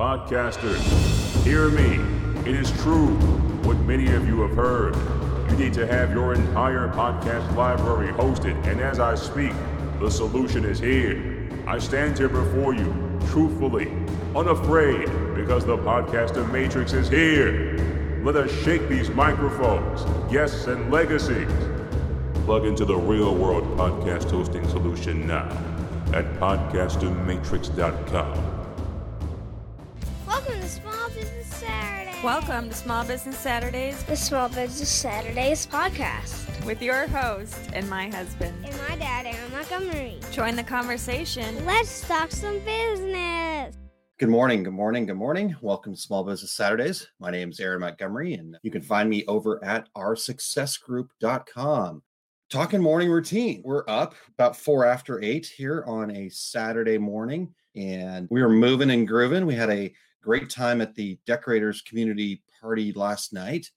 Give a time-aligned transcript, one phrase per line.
[0.00, 0.80] Podcasters,
[1.44, 2.00] hear me.
[2.48, 3.08] It is true
[3.64, 4.96] what many of you have heard.
[5.50, 9.52] You need to have your entire podcast library hosted, and as I speak,
[9.98, 11.46] the solution is here.
[11.66, 12.94] I stand here before you,
[13.28, 13.92] truthfully,
[14.34, 15.04] unafraid,
[15.34, 17.76] because the podcaster matrix is here.
[18.24, 21.52] Let us shake these microphones, guests, and legacies.
[22.46, 25.50] Plug into the real world podcast hosting solution now
[26.14, 28.49] at podcastermatrix.com.
[31.60, 32.16] Saturday.
[32.24, 36.64] Welcome to Small Business Saturdays the Small Business Saturdays podcast.
[36.64, 38.64] with your host and my husband.
[38.64, 40.18] And my dad, Aaron Montgomery.
[40.30, 41.66] Join the conversation.
[41.66, 43.76] Let's talk some business.
[44.18, 45.54] Good morning, good morning, good morning.
[45.60, 47.06] Welcome to Small Business Saturdays.
[47.18, 52.02] My name is Aaron Montgomery, and you can find me over at oursuccessgroup.com.
[52.48, 53.60] Talking morning routine.
[53.64, 58.90] We're up about four after eight here on a Saturday morning, and we were moving
[58.90, 59.44] and grooving.
[59.44, 59.92] We had a
[60.22, 63.70] great time at the Decorators Community Party last night,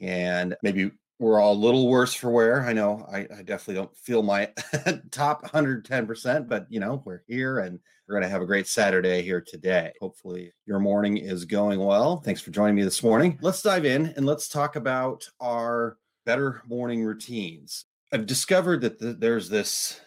[0.00, 2.64] and maybe we're all a little worse for wear.
[2.66, 4.50] I know I, I definitely don't feel my
[5.10, 9.22] top 110%, but you know, we're here and we're going to have a great Saturday
[9.22, 9.92] here today.
[10.00, 12.16] Hopefully, your morning is going well.
[12.16, 13.38] Thanks for joining me this morning.
[13.42, 17.84] Let's dive in and let's talk about our better morning routines.
[18.12, 20.00] I've discovered that th- there's this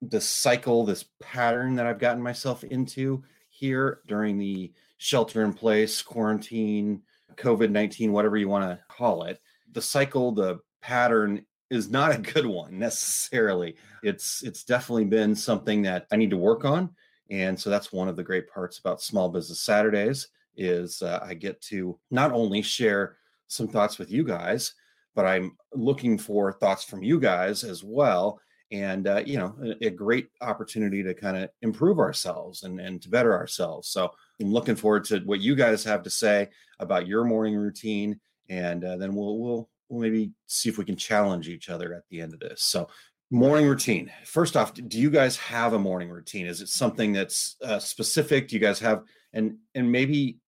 [0.00, 6.02] this cycle, this pattern that I've gotten myself into here during the shelter in place,
[6.02, 7.02] quarantine,
[7.36, 9.40] COVID 19, whatever you want to call it.
[9.72, 13.76] The cycle, the pattern is not a good one necessarily.
[14.02, 16.90] It's it's definitely been something that I need to work on.
[17.30, 21.34] And so that's one of the great parts about Small Business Saturdays is uh, I
[21.34, 23.16] get to not only share
[23.48, 24.74] some thoughts with you guys,
[25.14, 28.40] but I'm looking for thoughts from you guys as well.
[28.72, 33.00] And uh, you know, a, a great opportunity to kind of improve ourselves and and
[33.02, 33.88] to better ourselves.
[33.88, 38.20] So I'm looking forward to what you guys have to say about your morning routine,
[38.48, 42.02] and uh, then we'll we'll we'll maybe see if we can challenge each other at
[42.10, 42.62] the end of this.
[42.62, 42.88] So
[43.30, 44.10] morning routine.
[44.24, 46.46] First off, do you guys have a morning routine?
[46.46, 48.48] Is it something that's uh, specific?
[48.48, 49.02] Do you guys have
[49.32, 50.38] and and maybe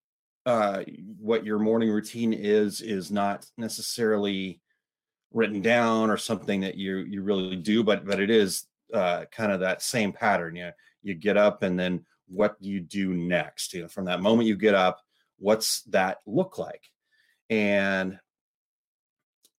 [0.47, 0.85] uh,
[1.19, 4.61] what your morning routine is is not necessarily
[5.33, 9.53] written down or something that you you really do, but but it is uh, kind
[9.53, 10.57] of that same pattern.
[10.57, 10.71] You
[11.03, 13.75] you get up and then what do you do next?
[13.75, 15.01] You know, from that moment you get up,
[15.39, 16.85] what's that look like?
[17.51, 18.19] And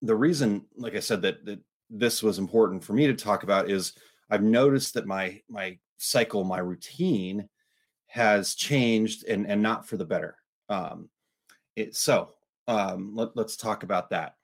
[0.02, 1.60] the reason, like I said, that that
[1.90, 3.94] this was important for me to talk about is
[4.30, 7.50] I've noticed that my my cycle, my routine
[8.08, 10.38] has changed and and not for the better.
[10.70, 11.10] Um,
[11.76, 12.34] it, so
[12.68, 14.36] um, let, let's talk about that.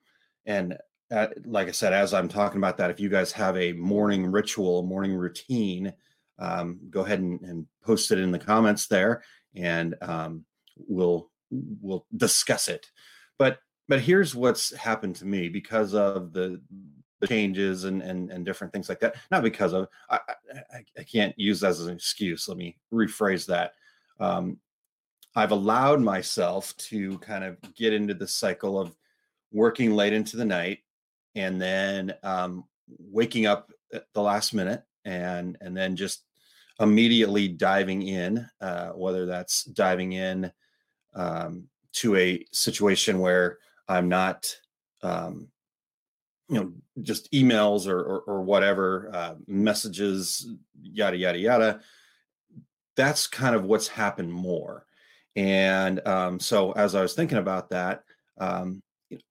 [0.46, 0.78] And
[1.10, 4.26] uh, like I said, as I'm talking about that, if you guys have a morning
[4.26, 5.94] ritual, morning routine,
[6.40, 9.24] um, go ahead and, and post it in the comments there,
[9.56, 12.88] and um, we'll we'll discuss it.
[13.38, 16.62] But but here's what's happened to me because of the
[17.20, 19.16] the changes and and, and different things like that.
[19.32, 20.20] Not because of I,
[20.74, 22.48] I, I can't use that as an excuse.
[22.48, 23.74] Let me rephrase that.
[24.20, 24.58] Um,
[25.36, 28.96] I've allowed myself to kind of get into the cycle of
[29.52, 30.80] working late into the night
[31.36, 32.66] and then um,
[33.00, 36.24] waking up at the last minute and and then just
[36.80, 40.52] immediately diving in, uh, whether that's diving in
[41.16, 43.58] um, to a situation where
[43.88, 44.56] I'm not,
[45.02, 45.50] um,
[46.50, 50.48] you know, just emails or or, or whatever uh, messages,
[50.82, 51.80] yada yada yada.
[52.96, 54.86] That's kind of what's happened more,
[55.36, 58.04] and um, so as I was thinking about that,
[58.40, 58.82] um,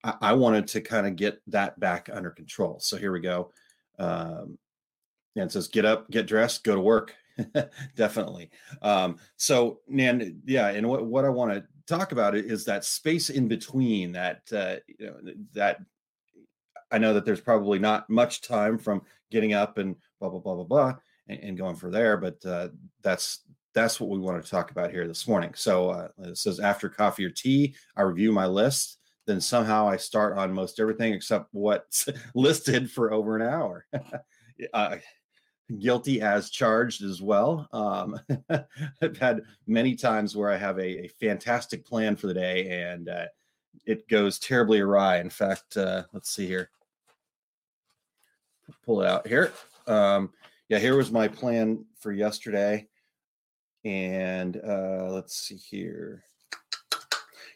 [0.05, 2.79] I, I wanted to kind of get that back under control.
[2.81, 3.53] So here we go.
[3.99, 4.59] Um,
[5.37, 7.15] and it says, "Get up, get dressed, go to work."
[7.97, 8.51] Definitely.
[8.83, 13.31] Um, so, Nan, yeah, and what what I want to talk about is that space
[13.31, 15.79] in between that uh, you know that
[16.91, 20.55] I know that there's probably not much time from getting up and blah blah blah
[20.55, 20.95] blah blah
[21.29, 22.69] and, and going for there, but uh,
[23.03, 23.41] that's
[23.75, 25.53] that's what we want to talk about here this morning.
[25.55, 28.99] So uh, it says after coffee or tea, I review my list.
[29.27, 33.87] Then somehow I start on most everything except what's listed for over an hour.
[34.73, 34.97] uh,
[35.79, 37.69] guilty as charged as well.
[37.73, 38.21] Um,
[39.03, 43.09] I've had many times where I have a, a fantastic plan for the day and
[43.09, 43.27] uh,
[43.85, 45.19] it goes terribly awry.
[45.19, 46.71] In fact, uh, let's see here.
[48.85, 49.53] Pull it out here.
[49.87, 50.31] Um,
[50.69, 52.89] yeah, here was my plan for yesterday.
[53.85, 56.25] And uh, let's see here.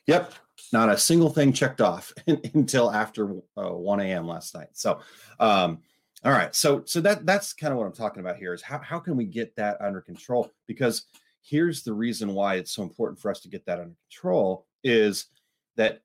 [0.06, 0.32] Yep,
[0.72, 2.12] not a single thing checked off
[2.54, 4.26] until after uh, 1 a.m.
[4.28, 4.68] last night.
[4.72, 5.00] So,
[5.40, 5.78] um,
[6.24, 6.54] all right.
[6.54, 9.16] So so that that's kind of what I'm talking about here is how how can
[9.16, 10.50] we get that under control?
[10.66, 11.04] Because
[11.42, 15.26] here's the reason why it's so important for us to get that under control is
[15.76, 16.02] that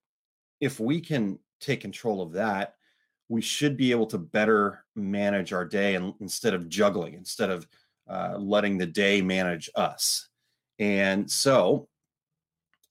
[0.62, 2.76] if we can take control of that,
[3.28, 7.68] we should be able to better manage our day and instead of juggling, instead of
[8.08, 10.30] uh, letting the day manage us.
[10.80, 11.88] And so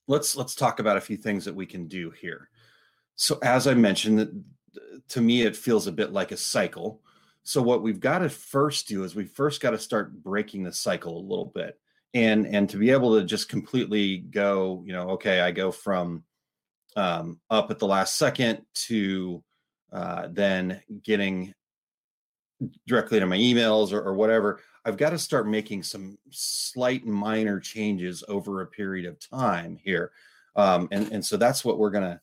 [0.09, 2.49] let's let's talk about a few things that we can do here.
[3.17, 4.45] So as I mentioned,
[5.09, 7.01] to me it feels a bit like a cycle.
[7.45, 10.73] So what we've got to first do is we first got to start breaking the
[10.73, 11.79] cycle a little bit.
[12.15, 16.25] And and to be able to just completely go, you know, okay, I go from
[16.97, 19.43] um, up at the last second to
[19.93, 21.55] uh, then getting
[22.87, 24.61] directly to my emails or, or whatever.
[24.85, 30.13] I've got to start making some slight minor changes over a period of time here.
[30.57, 32.21] Um, and, and so that's what we're going to,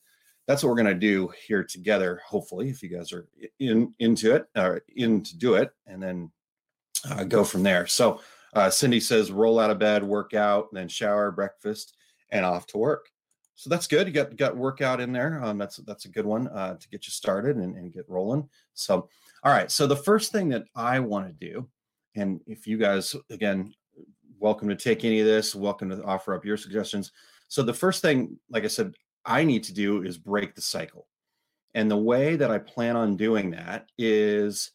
[0.48, 2.22] that's what we're going to do here together.
[2.26, 3.28] Hopefully, if you guys are
[3.60, 6.32] in into it or in to do it and then
[7.10, 7.88] uh, go from there.
[7.88, 8.22] So
[8.54, 11.96] uh, Cindy says, roll out of bed, work out, then shower, breakfast,
[12.32, 13.08] and off to work.
[13.56, 14.08] So that's good.
[14.08, 15.44] You got got workout in there.
[15.44, 18.50] Um, that's that's a good one uh, to get you started and, and get rolling.
[18.74, 19.08] So,
[19.44, 19.70] all right.
[19.70, 21.70] So the first thing that I want to do
[22.16, 23.74] and if you guys, again,
[24.40, 27.12] welcome to take any of this, welcome to offer up your suggestions.
[27.48, 28.94] So, the first thing, like I said,
[29.26, 31.08] I need to do is break the cycle.
[31.74, 34.72] And the way that I plan on doing that is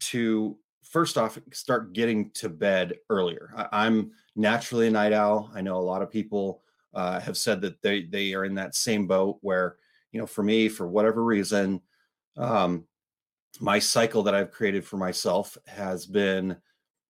[0.00, 3.52] to first off start getting to bed earlier.
[3.56, 5.50] I, am naturally a night owl.
[5.54, 6.62] I know a lot of people
[6.92, 9.76] uh, have said that they they are in that same boat where
[10.12, 11.80] you know for me for whatever reason
[12.36, 12.84] um,
[13.60, 16.56] my cycle that I've created for myself has been,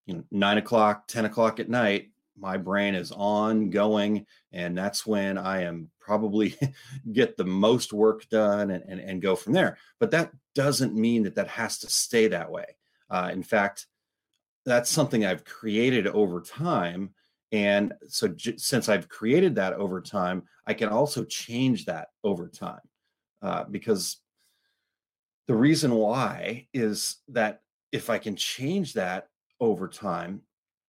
[0.06, 2.11] you know, nine o'clock, 10 o'clock at night.
[2.37, 6.57] My brain is on going, and that's when I am probably
[7.13, 9.79] get the most work done and, and, and go from there.
[10.01, 12.77] But that doesn't mean that that has to stay that way.
[13.09, 13.87] Uh, in fact,
[14.67, 17.11] that's something I've created over time.
[17.53, 22.49] And so, j- since I've created that over time, I can also change that over
[22.49, 22.81] time
[23.43, 24.17] uh, because
[25.47, 27.61] the reason why is that
[27.93, 29.29] if I can change that
[29.61, 30.41] over time,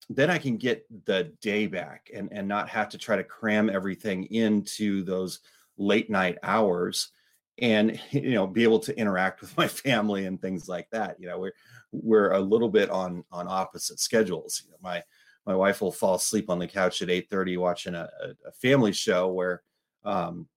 [0.10, 3.69] then I can get the day back and, and not have to try to cram
[3.69, 5.40] everything into those
[5.78, 7.10] late night hours
[7.57, 11.28] and you know be able to interact with my family and things like that you
[11.28, 11.54] know we're
[11.92, 15.04] we're a little bit on on opposite schedules you know, my
[15.46, 18.10] my wife will fall asleep on the couch at 8 30 watching a,
[18.46, 19.62] a family show where
[20.04, 20.48] um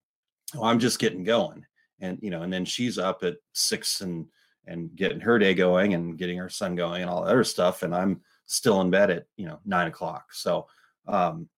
[0.55, 1.65] well, i'm just getting going
[2.01, 4.27] and you know and then she's up at six and
[4.67, 7.83] and getting her day going and getting her son going and all that other stuff
[7.83, 10.35] and i'm still in bed at you know nine o'clock.
[10.35, 10.67] So
[11.07, 11.49] um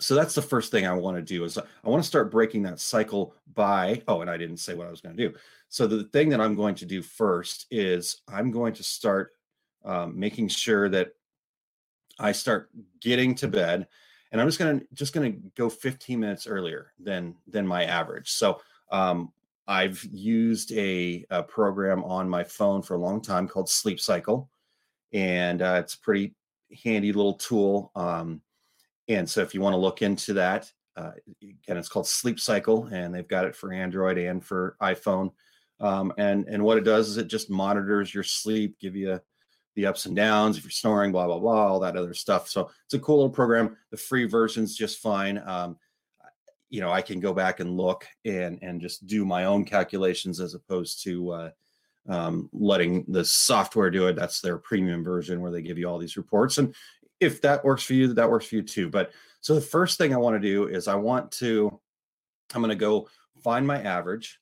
[0.00, 2.62] so that's the first thing i want to do is i want to start breaking
[2.62, 5.34] that cycle by oh and i didn't say what i was going to do.
[5.68, 9.32] So the thing that i'm going to do first is i'm going to start
[9.84, 11.14] um, making sure that
[12.18, 12.70] i start
[13.00, 13.88] getting to bed
[14.30, 18.30] and i'm just to just to go 15 minutes earlier than than my average.
[18.30, 18.60] So
[18.90, 19.32] um,
[19.66, 24.48] I've used a, a, program on my phone for a long time called Sleep Cycle,
[25.12, 26.34] and uh, it's a pretty
[26.84, 27.90] handy little tool.
[27.94, 28.42] Um,
[29.08, 31.12] and so, if you want to look into that, uh,
[31.42, 35.32] again, it's called Sleep Cycle, and they've got it for Android and for iPhone.
[35.80, 39.20] Um, and and what it does is it just monitors your sleep, give you
[39.76, 42.48] the ups and downs if you're snoring, blah blah blah, all that other stuff.
[42.48, 43.76] So it's a cool little program.
[43.90, 45.38] The free version's just fine.
[45.38, 45.78] Um,
[46.70, 50.40] you know i can go back and look and and just do my own calculations
[50.40, 51.50] as opposed to uh,
[52.08, 54.16] um, letting the software do it.
[54.16, 56.58] That's their premium version where they give you all these reports.
[56.58, 56.74] And
[57.20, 58.88] if that works for you that works for you too.
[58.88, 61.78] But so the first thing i want to do is i want to
[62.54, 63.08] i'm going to go
[63.42, 64.40] find my average.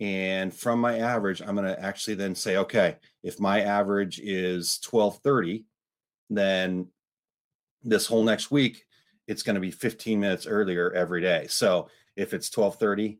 [0.00, 4.80] And from my average i'm going to actually then say okay if my average is
[4.88, 5.64] 1230
[6.30, 6.86] then
[7.82, 8.84] this whole next week
[9.28, 11.46] it's going to be 15 minutes earlier every day.
[11.48, 13.18] So if it's 12:30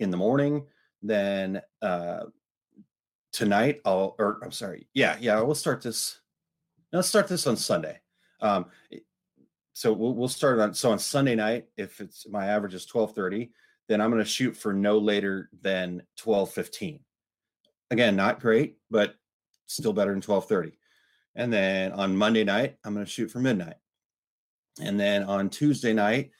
[0.00, 0.66] in the morning,
[1.02, 2.24] then uh,
[3.32, 6.20] tonight I'll or I'm sorry, yeah, yeah, we'll start this.
[6.92, 8.00] Let's start this on Sunday.
[8.40, 8.66] Um,
[9.72, 11.66] so we'll, we'll start on so on Sunday night.
[11.76, 13.50] If it's my average is 12:30,
[13.88, 17.00] then I'm going to shoot for no later than 12:15.
[17.90, 19.14] Again, not great, but
[19.66, 20.72] still better than 12:30.
[21.34, 23.76] And then on Monday night, I'm going to shoot for midnight.
[24.80, 26.32] And then on Tuesday night,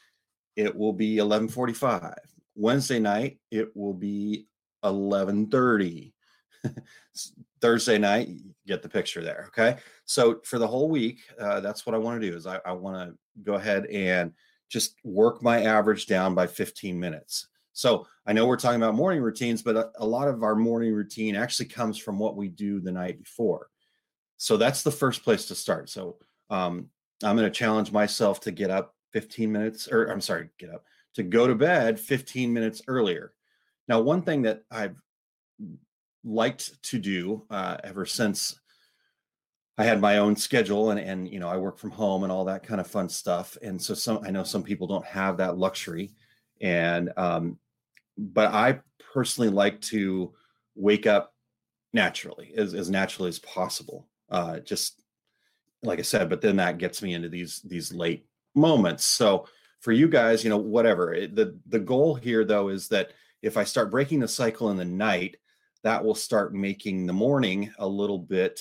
[0.56, 2.14] it will be 11:45.
[2.56, 4.48] Wednesday night, it will be
[4.84, 6.12] 11:30.
[7.60, 8.28] Thursday night,
[8.66, 9.46] get the picture there.
[9.48, 9.78] Okay.
[10.04, 12.72] So for the whole week, uh, that's what I want to do is I, I
[12.72, 14.32] want to go ahead and
[14.68, 17.48] just work my average down by 15 minutes.
[17.72, 20.92] So I know we're talking about morning routines, but a, a lot of our morning
[20.92, 23.68] routine actually comes from what we do the night before.
[24.36, 25.88] So that's the first place to start.
[25.88, 26.16] So
[26.50, 26.90] um,
[27.22, 30.84] I'm going to challenge myself to get up 15 minutes, or I'm sorry, get up
[31.14, 33.32] to go to bed 15 minutes earlier.
[33.88, 34.96] Now, one thing that I've
[36.24, 38.58] liked to do uh, ever since
[39.78, 42.44] I had my own schedule and and you know I work from home and all
[42.46, 43.56] that kind of fun stuff.
[43.62, 46.10] And so some I know some people don't have that luxury,
[46.60, 47.58] and um,
[48.16, 48.80] but I
[49.12, 50.34] personally like to
[50.74, 51.32] wake up
[51.92, 54.08] naturally as as naturally as possible.
[54.28, 55.00] Uh, just
[55.84, 59.04] like I said, but then that gets me into these these late moments.
[59.04, 59.46] So
[59.80, 63.56] for you guys, you know, whatever it, the the goal here though is that if
[63.56, 65.36] I start breaking the cycle in the night,
[65.84, 68.60] that will start making the morning a little bit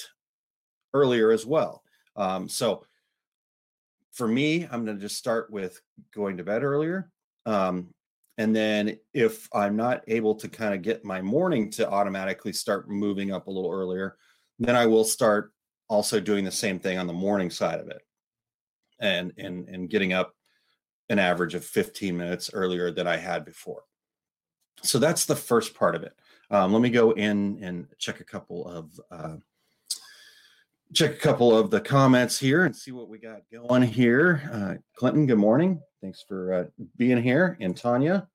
[0.94, 1.84] earlier as well.
[2.16, 2.86] Um, so
[4.14, 5.80] for me, I'm going to just start with
[6.14, 7.12] going to bed earlier.
[7.46, 7.94] Um,
[8.38, 12.90] and then if I'm not able to kind of get my morning to automatically start
[12.90, 14.18] moving up a little earlier,
[14.60, 15.54] then I will start
[15.88, 18.02] also doing the same thing on the morning side of it
[19.00, 20.34] and and and getting up
[21.10, 23.84] an average of 15 minutes earlier than I had before.
[24.84, 26.14] So that's the first part of it.
[26.50, 29.36] Um, let me go in and check a couple of uh,
[30.94, 34.50] check a couple of the comments here and see what we got going here.
[34.54, 35.82] Uh, Clinton, good morning.
[36.02, 38.30] Thanks for uh, being here, and Tanya.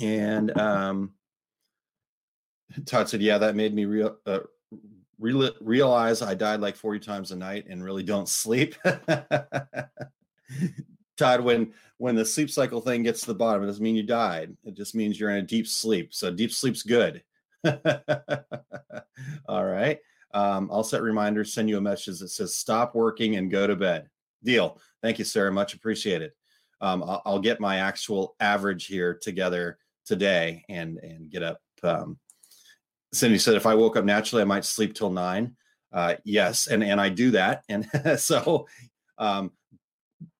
[0.00, 1.14] And um,
[2.84, 4.40] Todd said, "Yeah, that made me real uh,
[5.18, 8.76] real realize I died like forty times a night and really don't sleep."
[11.16, 14.02] Todd, when when the sleep cycle thing gets to the bottom, it doesn't mean you
[14.02, 14.56] died.
[14.64, 16.12] It just means you're in a deep sleep.
[16.12, 17.22] So deep sleep's good.
[19.48, 19.98] All right.
[20.34, 23.76] Um, I'll set reminders, send you a message that says stop working and go to
[23.76, 24.08] bed.
[24.44, 24.78] Deal.
[25.02, 25.50] Thank you, sir.
[25.50, 26.32] Much appreciated.
[26.80, 31.60] Um, I'll, I'll, get my actual average here together today and and get up.
[31.82, 32.18] Um,
[33.14, 35.56] Cindy said if I woke up naturally, I might sleep till nine.
[35.90, 38.66] Uh, yes, and and I do that, and so,
[39.16, 39.52] um,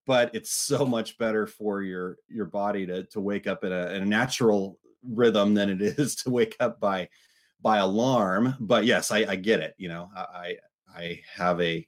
[0.06, 3.88] but it's so much better for your your body to to wake up in a,
[3.88, 7.08] in a natural rhythm than it is to wake up by
[7.60, 8.54] by alarm.
[8.60, 9.75] But yes, I, I get it.
[9.76, 10.56] You know, I
[10.94, 11.86] I have a,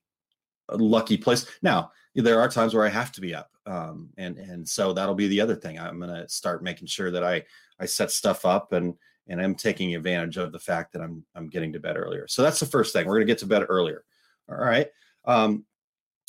[0.68, 1.46] a, lucky place.
[1.62, 5.14] Now there are times where I have to be up, um, and and so that'll
[5.14, 5.78] be the other thing.
[5.78, 7.44] I'm gonna start making sure that I
[7.78, 8.94] I set stuff up and
[9.28, 12.26] and I'm taking advantage of the fact that I'm I'm getting to bed earlier.
[12.26, 13.06] So that's the first thing.
[13.06, 14.04] We're gonna get to bed earlier.
[14.48, 14.88] All right.
[15.24, 15.64] Um,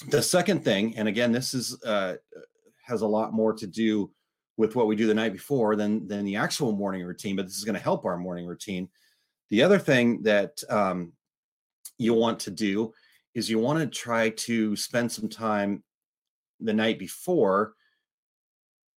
[0.07, 2.15] the second thing, and again, this is uh,
[2.85, 4.11] has a lot more to do
[4.57, 7.57] with what we do the night before than than the actual morning routine, but this
[7.57, 8.89] is going to help our morning routine
[9.49, 11.13] the other thing that um,
[11.97, 12.93] you want to do
[13.33, 15.83] is you want to try to spend some time
[16.59, 17.73] the night before.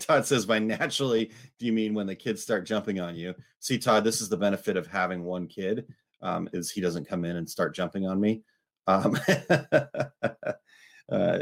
[0.00, 3.34] Todd says, by naturally, do you mean when the kids start jumping on you?
[3.60, 5.86] See, Todd, this is the benefit of having one kid,
[6.20, 8.42] um, is he doesn't come in and start jumping on me.
[8.86, 9.18] Um,
[11.12, 11.38] uh,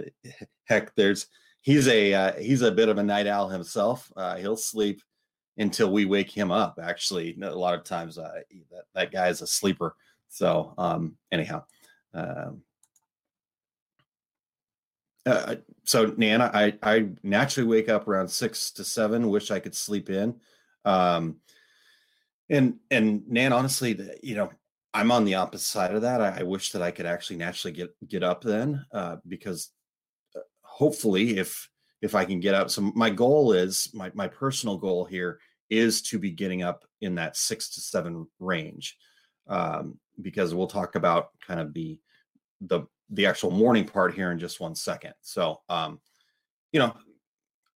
[0.65, 1.27] heck, there's
[1.61, 4.11] he's a uh, he's a bit of a night owl himself.
[4.17, 5.03] Uh, he'll sleep
[5.57, 6.79] until we wake him up.
[6.83, 9.97] Actually, a lot of times uh, that that guy is a sleeper.
[10.29, 11.65] So um, anyhow,
[12.13, 12.63] um,
[15.27, 19.31] uh, so Nana, I I naturally wake up around six to seven.
[19.31, 20.41] Wish I could sleep in.
[20.85, 21.37] Um,
[22.51, 24.51] and and Nan, honestly, you know,
[24.95, 26.21] I'm on the opposite side of that.
[26.21, 29.71] I, I wish that I could actually naturally get get up then, uh, because
[30.37, 31.69] uh, hopefully, if
[32.01, 32.71] if I can get up.
[32.71, 37.17] So my goal is my my personal goal here is to be getting up in
[37.17, 38.97] that six to seven range,
[39.49, 41.99] um, because we'll talk about kind of the
[42.61, 45.15] the the actual morning part here in just one second.
[45.21, 46.01] So, um,
[46.73, 46.95] you know,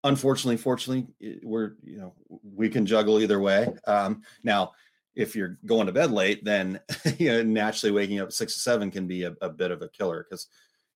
[0.04, 3.68] unfortunately, fortunately, we're you know we can juggle either way.
[3.86, 4.72] Um, now,
[5.14, 6.80] if you're going to bed late, then
[7.18, 9.88] you know naturally waking up six to seven can be a, a bit of a
[9.88, 10.46] killer because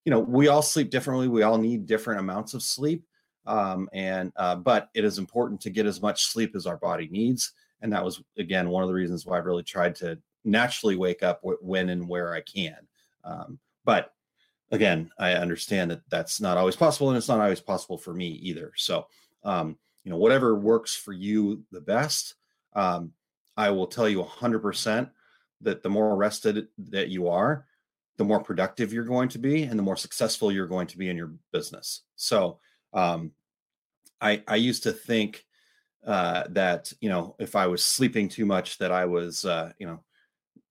[0.05, 1.27] you know we all sleep differently.
[1.27, 3.05] We all need different amounts of sleep
[3.45, 7.07] um, and uh, but it is important to get as much sleep as our body
[7.11, 10.95] needs and that was again one of the reasons why i really tried to naturally
[10.95, 12.77] wake up when and where i can
[13.23, 14.13] um, but
[14.71, 18.27] again i understand that that's not always possible and it's not always possible for me
[18.27, 19.05] either so
[19.43, 22.35] um, you know whatever works for you the best
[22.73, 23.11] um,
[23.57, 25.09] i will tell you 100%
[25.61, 27.65] that the more rested that you are
[28.17, 31.09] the more productive you're going to be and the more successful you're going to be
[31.09, 32.59] in your business so
[32.93, 33.31] um,
[34.23, 35.45] I I used to think
[36.07, 39.85] uh, that you know if I was sleeping too much, that I was uh, you
[39.85, 40.03] know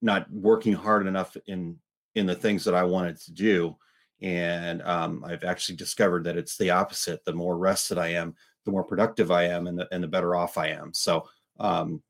[0.00, 1.78] not working hard enough in
[2.14, 3.76] in the things that I wanted to do.
[4.20, 7.24] And um, I've actually discovered that it's the opposite.
[7.24, 10.34] The more rested I am, the more productive I am, and the and the better
[10.34, 10.92] off I am.
[10.94, 11.28] So
[11.60, 12.02] um,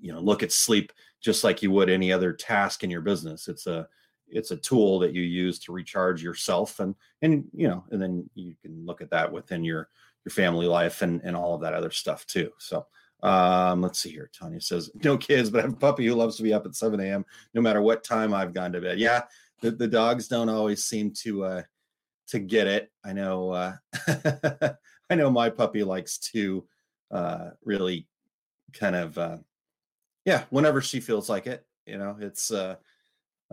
[0.00, 3.48] you know, look at sleep just like you would any other task in your business.
[3.48, 3.88] It's a
[4.28, 8.30] it's a tool that you use to recharge yourself and and you know and then
[8.34, 9.88] you can look at that within your
[10.24, 12.50] your family life and and all of that other stuff too.
[12.58, 12.86] So
[13.22, 14.30] um let's see here.
[14.32, 16.74] Tanya says no kids but i have a puppy who loves to be up at
[16.74, 18.98] 7 a.m no matter what time i've gone to bed.
[18.98, 19.22] Yeah
[19.60, 21.62] the, the dogs don't always seem to uh
[22.28, 22.90] to get it.
[23.04, 23.76] I know uh
[25.10, 26.64] i know my puppy likes to
[27.10, 28.06] uh really
[28.72, 29.38] kind of uh
[30.24, 32.76] yeah whenever she feels like it you know it's uh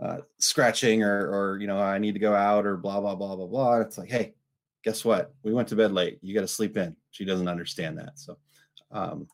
[0.00, 3.36] uh, scratching or or you know I need to go out or blah blah blah
[3.36, 3.80] blah blah.
[3.80, 4.34] It's like, hey,
[4.84, 5.34] guess what?
[5.42, 6.18] We went to bed late.
[6.22, 6.94] You got to sleep in.
[7.10, 8.18] She doesn't understand that.
[8.18, 8.38] So,
[8.92, 9.26] um,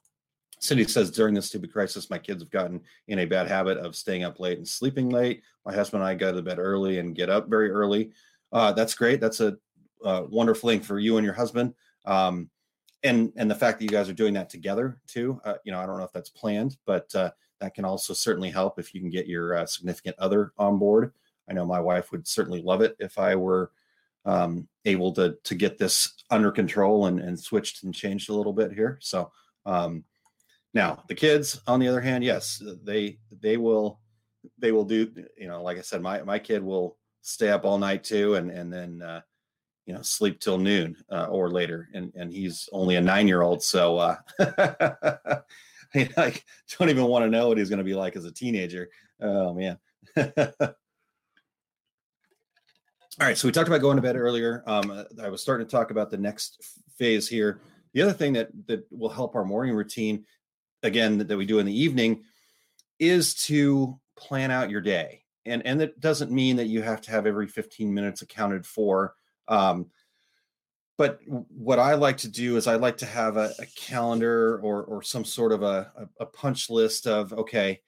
[0.61, 3.95] Cindy says during this stupid crisis, my kids have gotten in a bad habit of
[3.95, 5.43] staying up late and sleeping late.
[5.67, 8.13] My husband and I go to bed early and get up very early.
[8.51, 9.21] Uh, that's great.
[9.21, 9.57] That's a,
[10.05, 11.75] a, wonderful thing for you and your husband.
[12.07, 12.49] Um,
[13.05, 15.41] and and the fact that you guys are doing that together too.
[15.45, 17.31] Uh, you know, I don't know if that's planned, but uh,
[17.61, 21.13] that can also certainly help if you can get your uh, significant other on board.
[21.49, 23.71] I know my wife would certainly love it if I were
[24.25, 28.55] um, able to to get this under control and, and switched and changed a little
[28.55, 28.99] bit here.
[29.01, 29.31] So
[29.67, 30.05] um,
[30.73, 34.01] now the kids, on the other hand, yes, they they will
[34.59, 35.13] they will do.
[35.37, 38.51] You know, like I said, my my kid will stay up all night too, and
[38.51, 39.21] and then uh,
[39.87, 43.43] you know sleep till noon uh, or later, and and he's only a nine year
[43.43, 43.99] old, so.
[43.99, 44.17] Uh,
[45.97, 46.35] I
[46.77, 48.91] don't even want to know what he's going to be like as a teenager.
[49.21, 49.79] Oh man.
[53.21, 54.65] All right, so we talked about going to bed earlier.
[54.67, 56.61] Um, I was starting to talk about the next
[56.99, 57.61] phase here.
[57.93, 60.25] The other thing that that will help our morning routine,
[60.83, 62.25] again, that, that we do in the evening,
[62.99, 65.23] is to plan out your day.
[65.47, 69.15] And and that doesn't mean that you have to have every 15 minutes accounted for.
[69.49, 69.87] Um,
[70.97, 74.85] but what I like to do is I like to have a, a calendar or
[74.85, 77.81] or some sort of a, a, punch list of okay,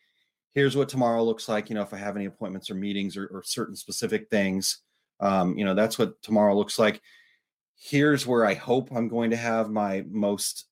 [0.54, 1.68] here's what tomorrow looks like.
[1.68, 4.78] You know, if I have any appointments or meetings or, or certain specific things,
[5.20, 7.00] um, you know, that's what tomorrow looks like.
[7.78, 10.66] Here's where I hope I'm going to have my most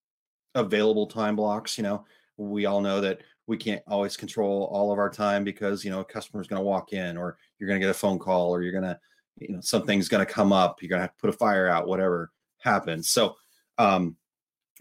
[0.56, 1.78] available time blocks.
[1.78, 2.04] You know,
[2.36, 6.00] we all know that we can't always control all of our time because you know
[6.00, 8.50] a customer is going to walk in or you're going to get a phone call
[8.50, 8.98] or you're going to
[9.38, 11.68] you know something's going to come up you're going to have to put a fire
[11.68, 12.30] out whatever
[12.64, 13.10] happens.
[13.10, 13.36] So
[13.78, 14.16] um,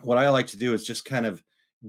[0.01, 1.43] what i like to do is just kind of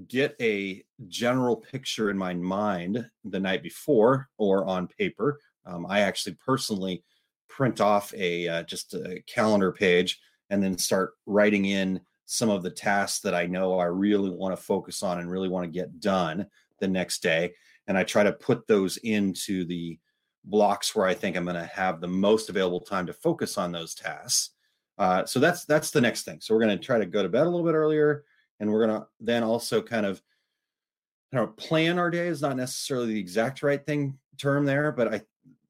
[0.07, 5.39] get a general picture in my mind the night before or on paper.
[5.65, 7.03] Um, i actually personally
[7.47, 12.61] print off a uh, just a calendar page and then start writing in some of
[12.63, 15.79] the tasks that i know i really want to focus on and really want to
[15.79, 16.45] get done
[16.79, 17.53] the next day.
[17.87, 19.97] And i try to put those into the
[20.45, 23.71] blocks where I think I'm going to have the most available time to focus on
[23.71, 24.51] those tasks.
[24.97, 26.39] Uh, so that's that's the next thing.
[26.39, 28.23] So we're going to try to go to bed a little bit earlier,
[28.59, 30.21] and we're going to then also kind of
[31.35, 35.13] you know, plan our day is not necessarily the exact right thing term there, but
[35.13, 35.21] I,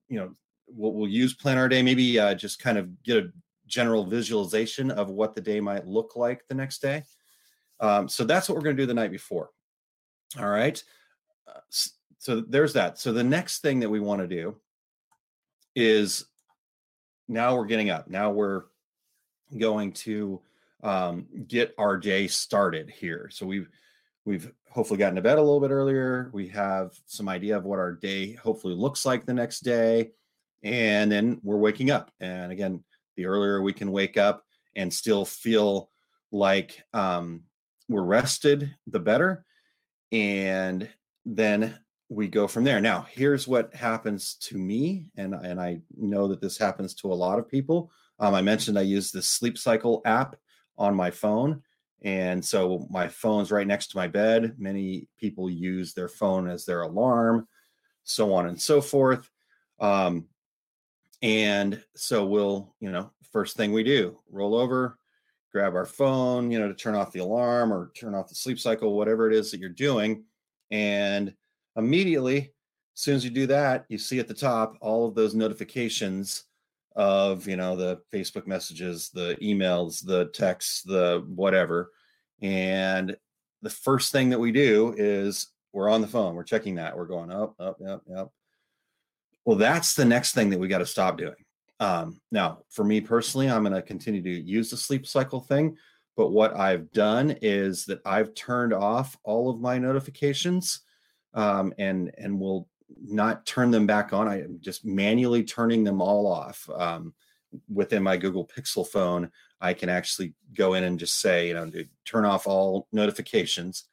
[0.07, 0.35] you know,
[0.67, 1.81] we'll, we'll use plan our day.
[1.81, 3.31] Maybe uh, just kind of get a
[3.65, 7.03] general visualization of what the day might look like the next day.
[7.79, 9.49] Um, so that's what we're going to do the night before.
[10.39, 10.81] All right.
[11.47, 11.61] Uh,
[12.19, 12.99] so there's that.
[12.99, 14.55] So the next thing that we want to do
[15.75, 16.25] is
[17.27, 18.07] now we're getting up.
[18.07, 18.63] Now we're
[19.57, 20.41] going to
[20.83, 23.29] um, get our day started here.
[23.31, 23.69] So we've
[24.25, 26.29] we've hopefully gotten to bed a little bit earlier.
[26.33, 30.11] We have some idea of what our day hopefully looks like the next day,
[30.63, 32.11] and then we're waking up.
[32.19, 32.83] And again,
[33.15, 34.43] the earlier we can wake up
[34.75, 35.89] and still feel
[36.31, 37.43] like um,
[37.87, 39.45] we're rested, the better.
[40.11, 40.89] And
[41.25, 41.77] then
[42.15, 42.79] we go from there.
[42.79, 47.13] Now, here's what happens to me, and and I know that this happens to a
[47.13, 47.91] lot of people.
[48.19, 50.37] Um, I mentioned I use the Sleep Cycle app
[50.77, 51.61] on my phone,
[52.03, 54.55] and so my phone's right next to my bed.
[54.57, 57.47] Many people use their phone as their alarm,
[58.05, 59.29] so on and so forth.
[59.81, 60.27] Um,
[61.21, 64.97] and so we'll, you know, first thing we do, roll over,
[65.51, 68.59] grab our phone, you know, to turn off the alarm or turn off the sleep
[68.59, 70.23] cycle, whatever it is that you're doing,
[70.71, 71.33] and
[71.75, 72.53] immediately
[72.95, 76.45] as soon as you do that you see at the top all of those notifications
[76.95, 81.91] of you know the facebook messages the emails the texts the whatever
[82.41, 83.15] and
[83.61, 87.05] the first thing that we do is we're on the phone we're checking that we're
[87.05, 88.31] going up up up up.
[89.43, 91.35] Well that's the next thing that we got to stop doing.
[91.79, 95.75] Um, now for me personally i'm going to continue to use the sleep cycle thing
[96.15, 100.84] but what i've done is that i've turned off all of my notifications
[101.35, 102.67] um, and and will
[103.03, 104.27] not turn them back on.
[104.27, 106.67] I am just manually turning them all off.
[106.75, 107.13] Um,
[107.71, 111.71] within my Google Pixel phone, I can actually go in and just say, you know,
[112.05, 113.85] turn off all notifications,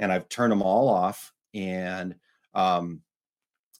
[0.00, 1.32] and I've turned them all off.
[1.54, 2.14] And
[2.54, 3.00] um,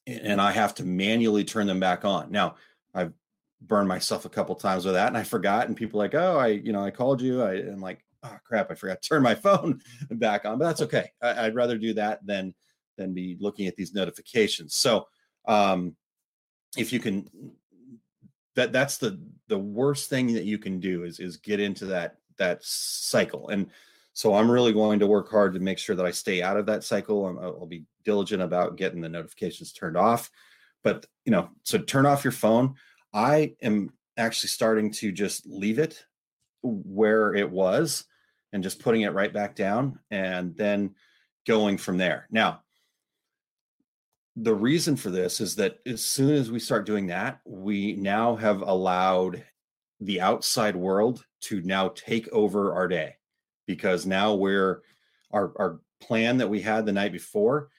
[0.06, 2.30] and I have to manually turn them back on.
[2.30, 2.56] Now,
[2.94, 3.12] I've
[3.60, 6.48] burned myself a couple times with that and I forgot and people like, "Oh, I,
[6.48, 9.34] you know, I called you." I am like, "Oh crap, I forgot to turn my
[9.46, 11.10] phone back on." But that's okay.
[11.22, 12.54] I, would rather do that than
[12.98, 14.74] than be looking at these notifications.
[14.74, 15.08] So,
[15.46, 15.96] um
[16.76, 17.26] if you can
[18.54, 22.16] that that's the the worst thing that you can do is is get into that
[22.36, 23.48] that cycle.
[23.48, 23.70] And
[24.12, 26.66] so i'm really going to work hard to make sure that i stay out of
[26.66, 27.24] that cycle.
[27.26, 30.30] I will be diligent about getting the notifications turned off.
[30.82, 32.74] But you know so turn off your phone.
[33.14, 36.04] I am actually starting to just leave it
[36.62, 38.04] where it was
[38.52, 40.94] and just putting it right back down and then
[41.46, 42.26] going from there.
[42.30, 42.62] Now
[44.42, 48.36] the reason for this is that as soon as we start doing that, we now
[48.36, 49.44] have allowed
[50.00, 53.16] the outside world to now take over our day
[53.66, 54.82] because now we're
[55.32, 57.70] our our plan that we had the night before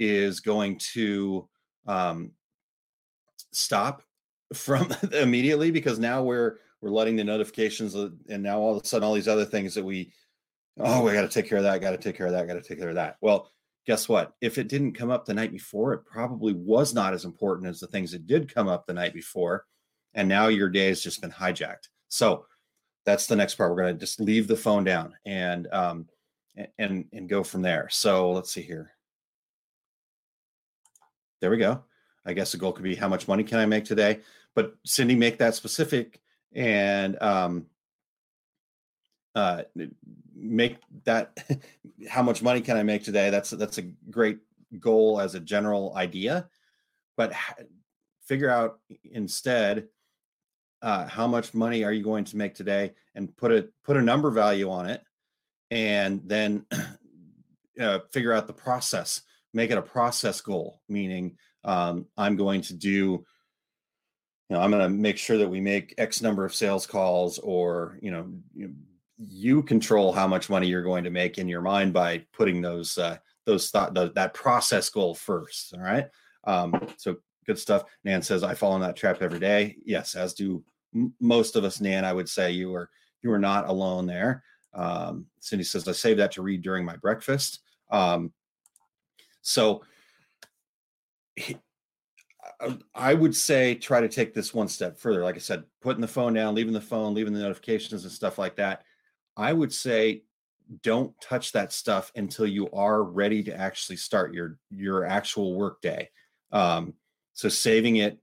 [0.00, 1.48] is going to
[1.86, 2.32] um,
[3.52, 4.02] stop
[4.52, 9.06] from immediately because now we're we're letting the notifications and now all of a sudden
[9.06, 10.12] all these other things that we
[10.80, 12.54] oh we got to take care of that got to take care of that got
[12.54, 13.18] to take care of that.
[13.20, 13.52] Well
[13.86, 14.34] guess what?
[14.40, 17.80] If it didn't come up the night before, it probably was not as important as
[17.80, 19.64] the things that did come up the night before.
[20.14, 21.88] And now your day has just been hijacked.
[22.08, 22.46] So
[23.04, 23.70] that's the next part.
[23.70, 26.06] We're going to just leave the phone down and um,
[26.78, 27.88] and and go from there.
[27.90, 28.90] So let's see here.
[31.40, 31.84] There we go.
[32.26, 34.20] I guess the goal could be how much money can I make today?
[34.54, 36.20] But Cindy, make that specific
[36.52, 37.66] and um,
[39.34, 39.62] uh,
[40.40, 41.36] make that
[42.08, 43.30] how much money can i make today?
[43.30, 44.38] That's that's a great
[44.78, 46.48] goal as a general idea.
[47.16, 47.32] But
[48.26, 49.88] figure out instead
[50.82, 54.02] uh, how much money are you going to make today and put a put a
[54.02, 55.02] number value on it
[55.70, 56.64] and then
[57.80, 59.22] uh, figure out the process.
[59.54, 63.24] Make it a process goal meaning um, i'm going to do you
[64.50, 67.98] know i'm going to make sure that we make x number of sales calls or
[68.00, 68.74] you know, you know
[69.18, 72.96] you control how much money you're going to make in your mind by putting those
[72.98, 75.74] uh, those thought the, that process goal first.
[75.74, 76.06] All right.
[76.44, 77.84] Um, so good stuff.
[78.04, 79.76] Nan says I fall in that trap every day.
[79.84, 80.62] Yes, as do
[80.94, 81.80] m- most of us.
[81.80, 82.90] Nan, I would say you are
[83.22, 84.44] you are not alone there.
[84.74, 87.60] Um, Cindy says I save that to read during my breakfast.
[87.90, 88.32] Um,
[89.40, 89.82] so
[92.94, 95.22] I would say try to take this one step further.
[95.22, 98.38] Like I said, putting the phone down, leaving the phone, leaving the notifications and stuff
[98.38, 98.82] like that.
[99.38, 100.22] I would say
[100.82, 105.80] don't touch that stuff until you are ready to actually start your your actual work
[105.80, 106.10] day.
[106.52, 106.94] Um,
[107.32, 108.18] so saving it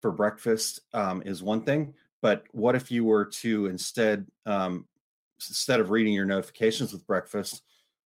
[0.00, 4.86] for breakfast um, is one thing, but what if you were to instead um,
[5.48, 7.62] instead of reading your notifications with breakfast,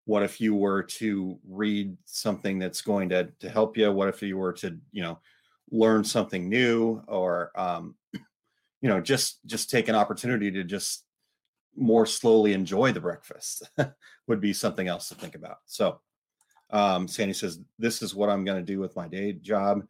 [0.05, 3.91] what if you were to read something that's going to to help you?
[3.91, 5.19] What if you were to you know
[5.71, 11.05] learn something new or um, you know just just take an opportunity to just
[11.75, 13.69] more slowly enjoy the breakfast
[14.27, 15.57] would be something else to think about.
[15.65, 15.99] So,
[16.69, 19.83] um, Sandy says, This is what I'm going to do with my day job.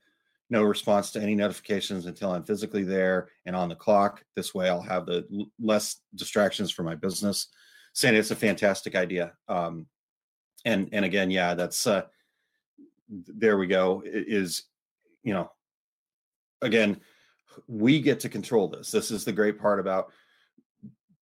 [0.49, 4.23] No response to any notifications until I'm physically there and on the clock.
[4.35, 7.47] This way, I'll have the l- less distractions for my business.
[7.93, 9.33] Sandy, it's a fantastic idea.
[9.47, 9.87] Um,
[10.65, 12.03] and and again, yeah, that's uh,
[13.09, 14.03] there we go.
[14.05, 14.63] Is
[15.23, 15.51] you know,
[16.61, 16.99] again,
[17.67, 18.91] we get to control this.
[18.91, 20.11] This is the great part about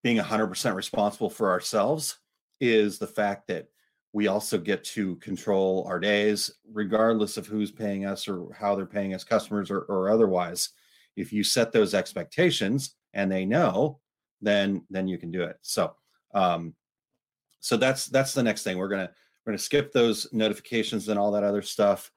[0.03, 2.17] being 100% responsible for ourselves
[2.59, 3.67] is the fact that
[4.11, 8.85] we also get to control our days regardless of who's paying us or how they're
[8.85, 10.69] paying us customers or, or otherwise.
[11.15, 13.99] If you set those expectations and they know
[14.41, 15.57] then then you can do it.
[15.61, 15.95] So
[16.33, 16.75] um
[17.59, 18.77] so that's that's the next thing.
[18.77, 19.09] We're gonna
[19.45, 22.11] we're gonna skip those notifications and all that other stuff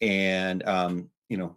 [0.00, 1.56] and um you know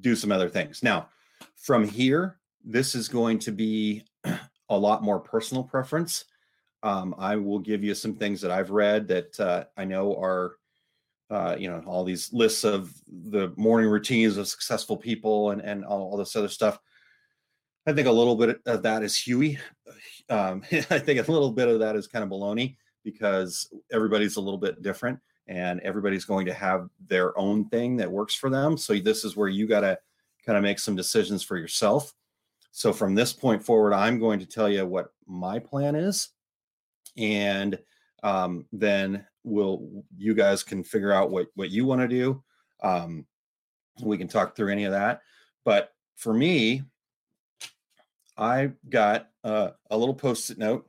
[0.00, 0.82] do some other things.
[0.82, 1.08] Now
[1.56, 4.04] from here this is going to be
[4.72, 6.24] a lot more personal preference.
[6.82, 10.56] Um, I will give you some things that I've read that uh, I know are,
[11.30, 15.84] uh, you know, all these lists of the morning routines of successful people and and
[15.84, 16.78] all, all this other stuff.
[17.86, 19.58] I think a little bit of that is Huey.
[20.28, 24.40] Um, I think a little bit of that is kind of baloney because everybody's a
[24.40, 28.78] little bit different and everybody's going to have their own thing that works for them.
[28.78, 29.98] So this is where you got to
[30.46, 32.14] kind of make some decisions for yourself.
[32.72, 36.30] So from this point forward, I'm going to tell you what my plan is,
[37.16, 37.78] and
[38.22, 42.42] um, then we'll you guys can figure out what what you want to do.
[42.82, 43.26] Um,
[44.02, 45.20] we can talk through any of that.
[45.64, 46.82] But for me,
[48.36, 50.88] I got uh, a little post-it note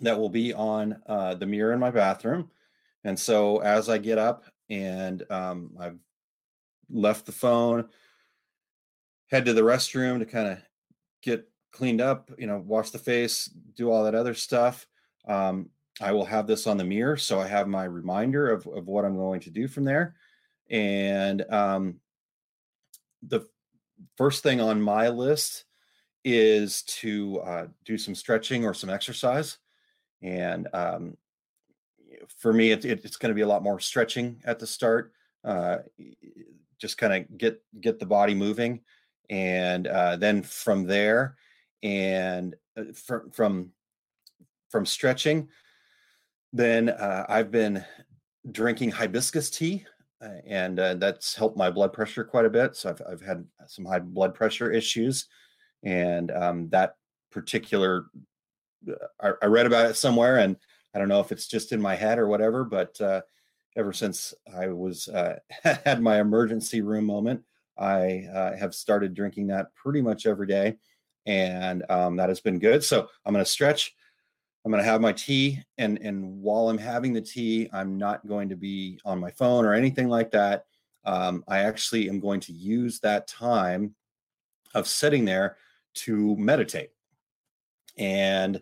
[0.00, 2.50] that will be on uh, the mirror in my bathroom.
[3.04, 5.98] And so as I get up and um, I've
[6.90, 7.88] left the phone,
[9.30, 10.58] head to the restroom to kind of
[11.22, 14.86] get cleaned up, you know, wash the face, do all that other stuff.
[15.26, 17.16] Um, I will have this on the mirror.
[17.16, 20.14] So I have my reminder of, of what I'm going to do from there.
[20.70, 21.96] And um,
[23.22, 23.46] the
[24.16, 25.64] first thing on my list
[26.24, 29.58] is to uh, do some stretching or some exercise.
[30.22, 31.16] And um,
[32.38, 35.12] for me, it, it, it's going to be a lot more stretching at the start.
[35.44, 35.78] Uh,
[36.78, 38.80] just kind of get get the body moving,
[39.30, 41.36] and uh, then from there,
[41.82, 43.70] and uh, from from
[44.70, 45.48] from stretching,
[46.52, 47.84] then uh, I've been
[48.50, 49.84] drinking hibiscus tea,
[50.22, 52.76] uh, and uh, that's helped my blood pressure quite a bit.
[52.76, 55.26] So I've I've had some high blood pressure issues,
[55.82, 56.96] and um, that
[57.30, 58.06] particular
[59.20, 60.56] I, I, read about it somewhere, and
[60.94, 63.22] I don't know if it's just in my head or whatever, but uh,
[63.76, 67.42] ever since I was uh, had my emergency room moment,
[67.78, 70.76] I uh, have started drinking that pretty much every day,
[71.26, 72.82] and um, that has been good.
[72.84, 73.94] So I'm going to stretch.
[74.64, 78.26] I'm going to have my tea, and and while I'm having the tea, I'm not
[78.26, 80.66] going to be on my phone or anything like that.
[81.04, 83.94] Um, I actually am going to use that time
[84.74, 85.56] of sitting there
[85.94, 86.90] to meditate.
[87.96, 88.60] And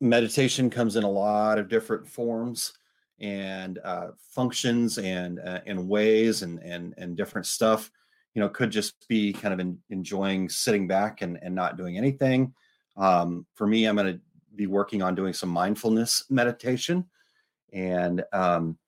[0.00, 2.72] meditation comes in a lot of different forms
[3.18, 7.90] and uh, functions and uh, and ways and and and different stuff.
[8.36, 11.98] You know, could just be kind of in, enjoying sitting back and and not doing
[11.98, 12.54] anything.
[12.96, 14.20] Um, for me, I'm going to
[14.54, 17.04] be working on doing some mindfulness meditation
[17.72, 18.78] and um,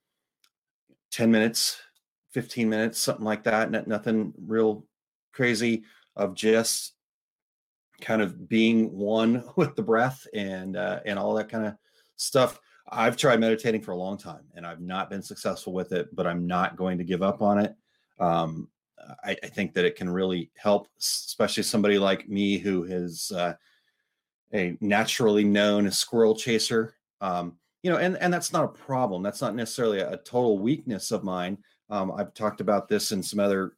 [1.10, 1.80] 10 minutes
[2.30, 4.84] 15 minutes something like that Not, nothing real
[5.32, 5.84] crazy
[6.16, 6.94] of just
[8.00, 11.74] kind of being one with the breath and uh, and all that kind of
[12.16, 12.60] stuff.
[12.90, 16.26] I've tried meditating for a long time and I've not been successful with it, but
[16.26, 17.74] I'm not going to give up on it.
[18.18, 18.68] Um,
[19.24, 23.54] I, I, think that it can really help, especially somebody like me who is uh,
[24.52, 26.94] a naturally known squirrel chaser.
[27.20, 29.22] Um, you know, and and that's not a problem.
[29.22, 31.58] That's not necessarily a, a total weakness of mine.
[31.90, 33.72] Um, I've talked about this in some other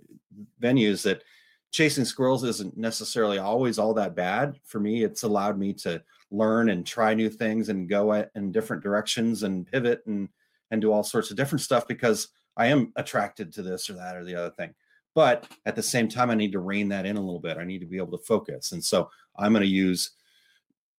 [0.61, 1.23] venues that
[1.71, 6.71] chasing squirrels isn't necessarily always all that bad for me it's allowed me to learn
[6.71, 10.29] and try new things and go in different directions and pivot and
[10.71, 14.17] and do all sorts of different stuff because i am attracted to this or that
[14.17, 14.75] or the other thing
[15.15, 17.65] but at the same time i need to rein that in a little bit i
[17.65, 20.13] need to be able to focus and so i'm going to use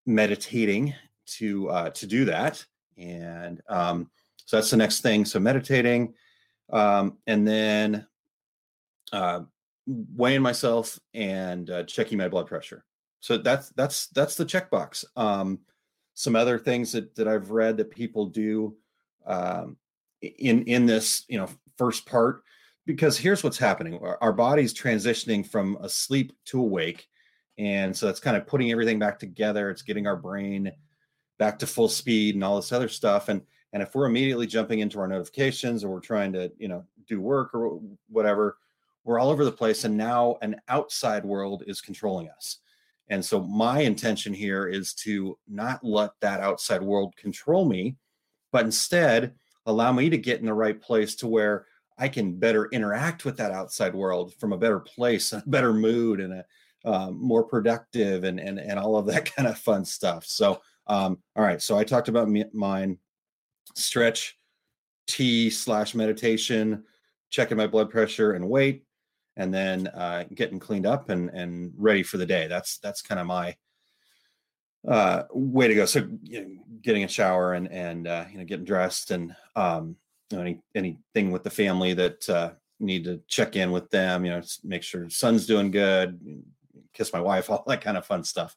[0.05, 0.93] meditating
[1.25, 2.63] to uh, to do that
[2.97, 4.09] and um,
[4.45, 6.13] so that's the next thing so meditating
[6.71, 8.07] um, and then
[9.13, 9.41] uh,
[9.87, 12.85] weighing myself and uh, checking my blood pressure.
[13.19, 15.05] So that's that's that's the checkbox.
[15.15, 15.59] Um,
[16.13, 18.75] some other things that that I've read that people do
[19.25, 19.77] um,
[20.21, 21.47] in in this you know
[21.77, 22.43] first part
[22.85, 27.07] because here's what's happening our body's transitioning from asleep to awake
[27.57, 30.71] and so that's kind of putting everything back together it's getting our brain
[31.37, 33.41] back to full speed and all this other stuff and
[33.73, 37.21] and if we're immediately jumping into our notifications or we're trying to you know do
[37.21, 38.57] work or whatever
[39.03, 42.59] we're all over the place and now an outside world is controlling us.
[43.09, 47.97] And so my intention here is to not let that outside world control me
[48.51, 49.33] but instead
[49.65, 51.65] allow me to get in the right place to where
[52.01, 56.19] i can better interact with that outside world from a better place a better mood
[56.19, 56.45] and a
[56.83, 61.17] um, more productive and, and and all of that kind of fun stuff so um,
[61.35, 62.97] all right so i talked about me, mine
[63.75, 64.37] stretch
[65.07, 66.83] tea slash meditation
[67.29, 68.83] checking my blood pressure and weight
[69.37, 72.47] and then uh, getting cleaned up and and ready for the day.
[72.47, 73.55] That's that's kind of my
[74.87, 75.85] uh, way to go.
[75.85, 76.49] So you know,
[76.81, 79.95] getting a shower and and uh, you know getting dressed and um,
[80.37, 84.25] know, any anything with the family that uh, need to check in with them.
[84.25, 86.43] You know, make sure son's doing good,
[86.93, 88.55] kiss my wife, all that kind of fun stuff.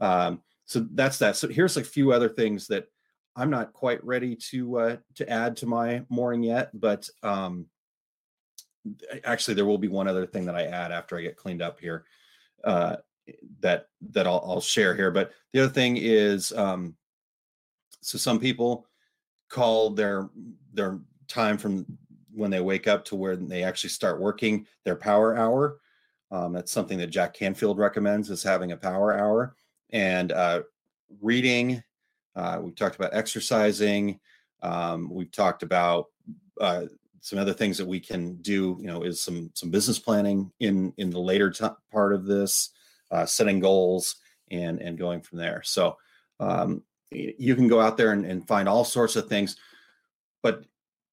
[0.00, 1.36] Um, so that's that.
[1.36, 2.88] So here's a few other things that
[3.36, 7.66] I'm not quite ready to uh, to add to my morning yet, but um,
[9.24, 11.78] actually there will be one other thing that I add after I get cleaned up
[11.80, 12.04] here
[12.64, 12.96] uh,
[13.60, 15.10] that that I'll, I'll, share here.
[15.10, 16.96] But the other thing is, um,
[18.00, 18.86] so some people
[19.48, 20.30] call their
[20.72, 21.86] their time from
[22.32, 25.78] when they wake up to where they actually start working their power hour.
[26.30, 29.54] Um, that's something that Jack Canfield recommends is having a power hour
[29.90, 30.62] and uh,
[31.20, 31.82] reading.
[32.34, 34.20] Uh, we've talked about exercising.
[34.62, 36.06] Um, we've talked about
[36.60, 36.86] uh,
[37.26, 40.92] some other things that we can do you know is some some business planning in
[40.96, 42.70] in the later t- part of this
[43.10, 44.14] uh, setting goals
[44.52, 45.96] and and going from there so
[46.38, 49.56] um, you can go out there and, and find all sorts of things
[50.40, 50.64] but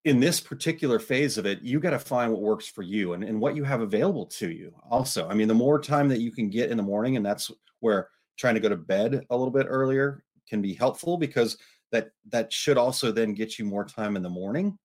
[0.04, 3.24] in this particular phase of it, you got to find what works for you and,
[3.24, 4.74] and what you have available to you.
[4.90, 7.50] Also, I mean, the more time that you can get in the morning, and that's
[7.80, 11.56] where trying to go to bed a little bit earlier can be helpful because
[11.92, 14.78] that that should also then get you more time in the morning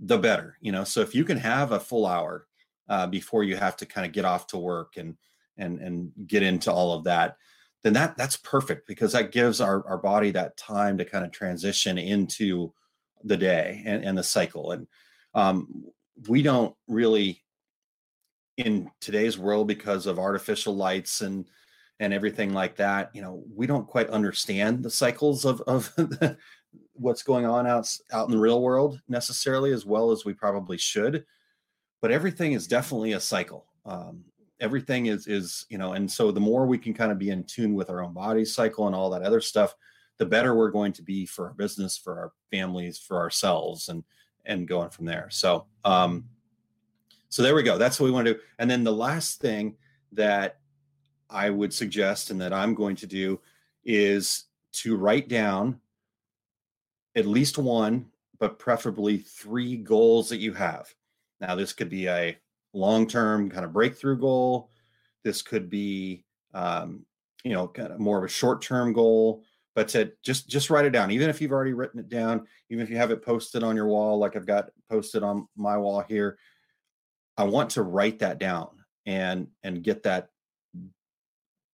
[0.00, 2.46] the better you know so if you can have a full hour
[2.88, 5.16] uh, before you have to kind of get off to work and
[5.56, 7.36] and and get into all of that
[7.82, 11.30] then that that's perfect because that gives our, our body that time to kind of
[11.30, 12.72] transition into
[13.24, 14.72] the day and, and the cycle.
[14.72, 14.86] And
[15.34, 15.84] um,
[16.28, 17.42] we don't really
[18.56, 21.46] in today's world because of artificial lights and
[21.98, 25.92] and everything like that you know we don't quite understand the cycles of of
[26.92, 30.78] what's going on out out in the real world necessarily as well as we probably
[30.78, 31.24] should.
[32.00, 33.66] But everything is definitely a cycle.
[33.84, 34.24] Um,
[34.60, 37.44] everything is is you know and so the more we can kind of be in
[37.44, 39.74] tune with our own body cycle and all that other stuff
[40.18, 44.04] the better we're going to be for our business for our families for ourselves and
[44.44, 46.24] and going from there so um
[47.28, 49.76] so there we go that's what we want to do and then the last thing
[50.12, 50.58] that
[51.30, 53.40] i would suggest and that i'm going to do
[53.84, 55.80] is to write down
[57.16, 58.06] at least one
[58.38, 60.94] but preferably three goals that you have
[61.40, 62.36] now this could be a
[62.74, 64.68] long term kind of breakthrough goal.
[65.22, 67.06] This could be, um,
[67.44, 69.44] you know, kind of more of a short term goal.
[69.74, 72.82] But to just just write it down, even if you've already written it down, even
[72.82, 76.00] if you have it posted on your wall, like I've got posted on my wall
[76.00, 76.38] here.
[77.36, 78.68] I want to write that down
[79.06, 80.28] and and get that.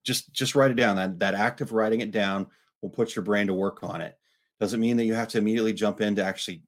[0.04, 0.96] Just just write it down.
[0.96, 2.46] That that act of writing it down
[2.80, 4.16] will put your brain to work on it.
[4.58, 6.62] Doesn't mean that you have to immediately jump into actually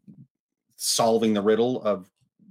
[0.76, 2.10] solving the riddle of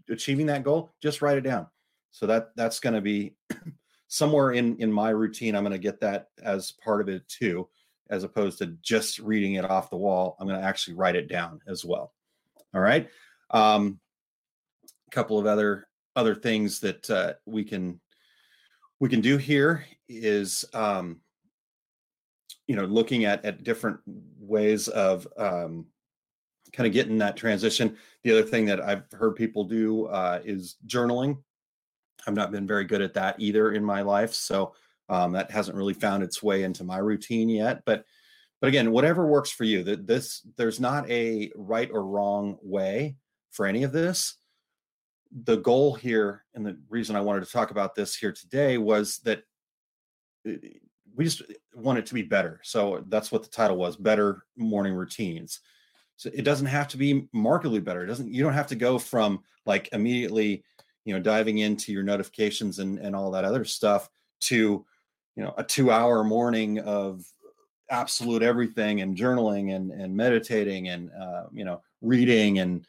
[0.10, 1.68] achieving that goal, just write it down.
[2.12, 3.36] So that that's going to be
[4.08, 5.56] somewhere in in my routine.
[5.56, 7.68] I'm going to get that as part of it too,
[8.12, 10.36] as opposed to just reading it off the wall.
[10.40, 12.14] I'm going to actually write it down as well.
[12.76, 13.10] All right.
[13.50, 14.00] Um,
[15.08, 18.00] a couple of other other things that uh, we can
[19.00, 21.22] we can do here is um,
[22.68, 24.00] you know looking at at different
[24.40, 25.86] ways of um,
[26.74, 27.98] kind of getting that transition.
[28.24, 31.38] The other thing that I've heard people do uh, is journaling.
[32.28, 34.74] I've not been very good at that either in my life, so
[35.12, 37.84] um, that hasn't really found its way into my routine yet.
[37.86, 38.06] But
[38.60, 39.84] but again, whatever works for you.
[39.84, 43.18] That this there's not a right or wrong way
[43.52, 44.36] for any of this.
[45.44, 49.20] The goal here, and the reason I wanted to talk about this here today was
[49.20, 49.44] that
[50.48, 50.54] uh,
[51.16, 51.44] we just
[51.76, 52.60] want it to be better.
[52.64, 55.60] So that's what the title was: better morning routines
[56.22, 58.04] so it doesn't have to be markedly better.
[58.04, 60.64] It doesn't you don't have to go from like immediately,
[61.04, 64.08] you know, diving into your notifications and, and all that other stuff
[64.42, 64.86] to,
[65.36, 67.24] you know, a two hour morning of
[67.90, 72.86] absolute everything and journaling and, and meditating and, uh, you know, reading and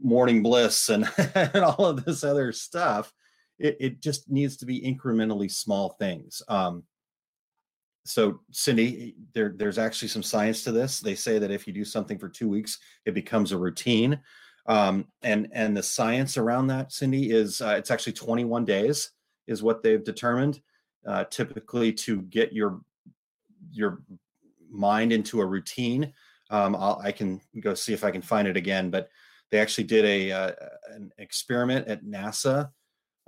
[0.00, 3.12] morning bliss and, and all of this other stuff.
[3.58, 6.42] It, it just needs to be incrementally small things.
[6.48, 6.84] Um,
[8.04, 11.84] so cindy there there's actually some science to this they say that if you do
[11.84, 14.18] something for two weeks it becomes a routine
[14.66, 19.10] um, and and the science around that cindy is uh, it's actually 21 days
[19.46, 20.60] is what they've determined
[21.06, 22.80] uh, typically to get your
[23.70, 24.02] your
[24.70, 26.12] mind into a routine
[26.50, 29.08] um, i can go see if i can find it again but
[29.50, 30.52] they actually did a uh,
[30.90, 32.70] an experiment at nasa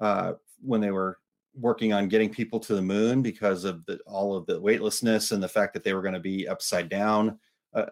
[0.01, 1.19] uh, when they were
[1.55, 5.43] working on getting people to the moon because of the, all of the weightlessness and
[5.43, 7.39] the fact that they were going to be upside down
[7.75, 7.87] a,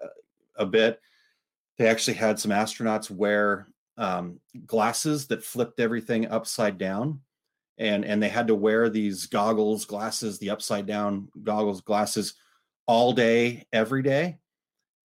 [0.57, 1.01] a bit.
[1.79, 7.21] They actually had some astronauts wear um, glasses that flipped everything upside down,
[7.79, 12.35] and and they had to wear these goggles, glasses, the upside down goggles, glasses,
[12.87, 14.39] all day, every day.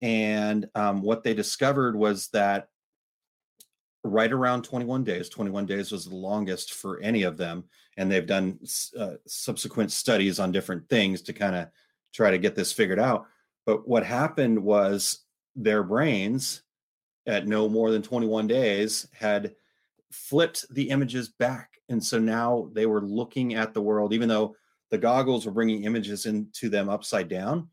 [0.02, 2.68] And um, what they discovered was that
[4.04, 7.64] right around 21 days 21 days was the longest for any of them
[7.96, 8.60] and they've done
[9.00, 11.68] uh, subsequent studies on different things to kind of
[12.14, 13.26] try to get this figured out
[13.66, 15.24] but what happened was
[15.56, 16.64] their brains
[17.26, 19.56] at no more than 21 days had
[20.12, 24.56] flipped the images back and so now they were looking at the world even though
[24.90, 27.68] the goggles were bringing images into them upside down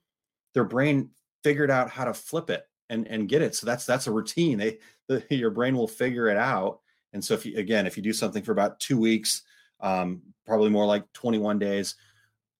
[0.54, 1.10] their brain
[1.42, 3.54] figured out how to flip it and and get it.
[3.54, 4.58] So that's that's a routine.
[4.58, 6.80] They the, your brain will figure it out.
[7.12, 9.42] And so if you again if you do something for about two weeks
[9.80, 11.94] um, probably more like 21 days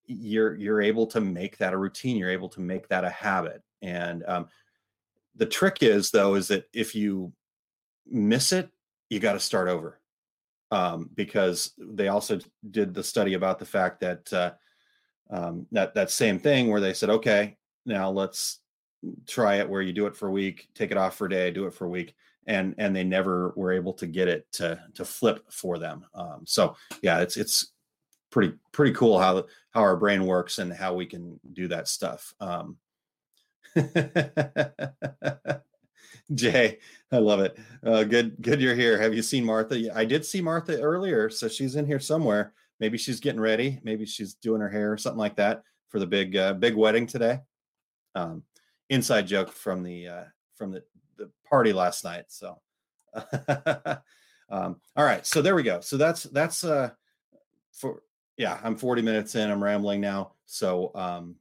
[0.07, 2.17] you're you're able to make that a routine.
[2.17, 3.63] You're able to make that a habit.
[3.83, 4.49] And um,
[5.37, 7.33] the trick is though is that if you
[8.07, 8.71] miss it
[9.09, 10.01] you got to start over
[10.71, 12.39] um, because they also
[12.71, 14.53] did the study about the fact that uh,
[15.31, 17.57] um, that that same thing where they said okay
[17.87, 18.61] now let's
[19.27, 21.51] try it where you do it for a week, take it off for a day,
[21.51, 22.15] do it for a week,
[22.47, 26.05] and and they never were able to get it to to flip for them.
[26.15, 27.73] Um, so yeah, it's it's
[28.31, 32.35] pretty pretty cool how how our brain works and how we can do that stuff.
[32.41, 32.77] Um,
[36.35, 36.79] Jay,
[37.13, 37.59] I love it.
[37.85, 38.61] Uh, good, good.
[38.61, 39.01] You're here.
[39.01, 39.91] Have you seen Martha?
[39.95, 42.53] I did see Martha earlier, so she's in here somewhere.
[42.79, 43.81] Maybe she's getting ready.
[43.83, 47.07] Maybe she's doing her hair or something like that for the big, uh, big wedding
[47.07, 47.41] today.
[48.15, 48.43] Um,
[48.89, 50.83] inside joke from the uh, from the
[51.17, 52.25] the party last night.
[52.29, 52.61] So,
[54.51, 55.27] um, all right.
[55.27, 55.81] So there we go.
[55.81, 56.91] So that's that's uh
[57.73, 58.03] for
[58.37, 58.59] yeah.
[58.65, 59.51] I'm 40 minutes in.
[59.51, 60.33] I'm rambling now.
[60.47, 61.37] So um,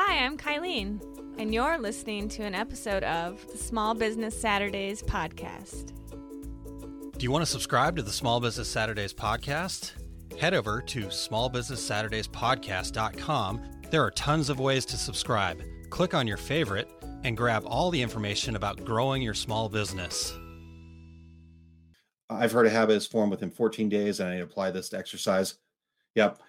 [0.00, 1.00] Hi, I'm Kylene,
[1.38, 5.94] and you're listening to an episode of the Small Business Saturdays podcast.
[7.16, 9.92] Do you want to subscribe to the Small Business Saturdays podcast?
[10.36, 13.62] Head over to smallbusinesssaturdayspodcast.com.
[13.90, 15.62] There are tons of ways to subscribe.
[15.90, 16.90] Click on your favorite
[17.22, 20.36] and grab all the information about growing your small business.
[22.28, 25.54] I've heard a habit is formed within 14 days, and I apply this to exercise.
[26.16, 26.40] Yep.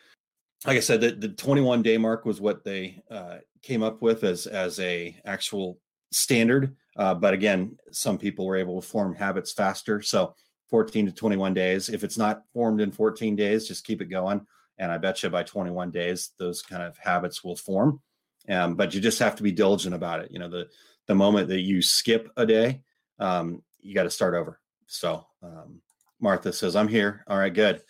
[0.66, 4.24] Like I said, the, the 21 day mark was what they uh, came up with
[4.24, 5.80] as as a actual
[6.12, 6.76] standard.
[6.98, 10.02] Uh, but again, some people were able to form habits faster.
[10.02, 10.36] So
[10.70, 11.90] 14 to 21 days.
[11.90, 14.46] If it's not formed in 14 days, just keep it going.
[14.78, 18.02] And I bet you by 21 days, those kind of habits will form.
[18.48, 20.32] Um, but you just have to be diligent about it.
[20.32, 20.68] You know, the
[21.08, 22.82] the moment that you skip a day,
[23.20, 24.60] um, you got to start over.
[24.86, 25.82] So um,
[26.20, 27.82] Martha says, "I'm here." All right, good.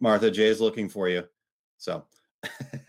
[0.00, 1.24] Martha, Jay's looking for you.
[1.78, 2.04] So,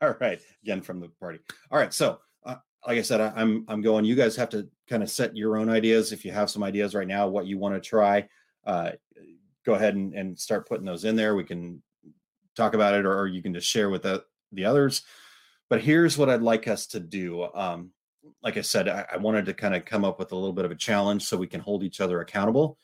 [0.00, 1.38] all right, again from the party.
[1.70, 2.56] All right, so uh,
[2.86, 4.04] like I said, I, I'm I'm going.
[4.04, 6.12] You guys have to kind of set your own ideas.
[6.12, 8.28] If you have some ideas right now, what you want to try,
[8.66, 8.92] uh,
[9.64, 11.34] go ahead and, and start putting those in there.
[11.34, 11.82] We can
[12.56, 15.02] talk about it, or, or you can just share with the the others.
[15.70, 17.44] But here's what I'd like us to do.
[17.54, 17.90] Um,
[18.42, 20.64] like I said, I, I wanted to kind of come up with a little bit
[20.64, 22.78] of a challenge so we can hold each other accountable.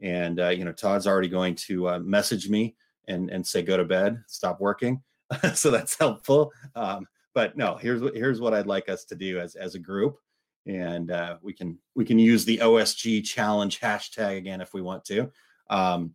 [0.00, 2.76] And uh, you know, Todd's already going to uh, message me
[3.08, 5.02] and and say go to bed, stop working.
[5.54, 6.52] so that's helpful.
[6.74, 9.78] Um, but no, here's what here's what I'd like us to do as as a
[9.78, 10.18] group,
[10.66, 15.04] and uh, we can we can use the OSG challenge hashtag again if we want
[15.06, 15.30] to.
[15.68, 16.14] Um,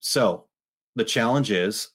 [0.00, 0.46] so
[0.94, 1.88] the challenge is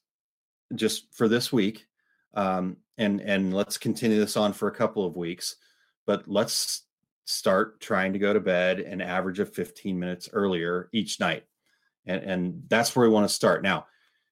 [0.76, 1.86] just for this week,
[2.34, 5.58] um, and and let's continue this on for a couple of weeks,
[6.06, 6.84] but let's
[7.26, 11.44] start trying to go to bed an average of 15 minutes earlier each night,
[12.08, 13.86] and and that's where we want to start now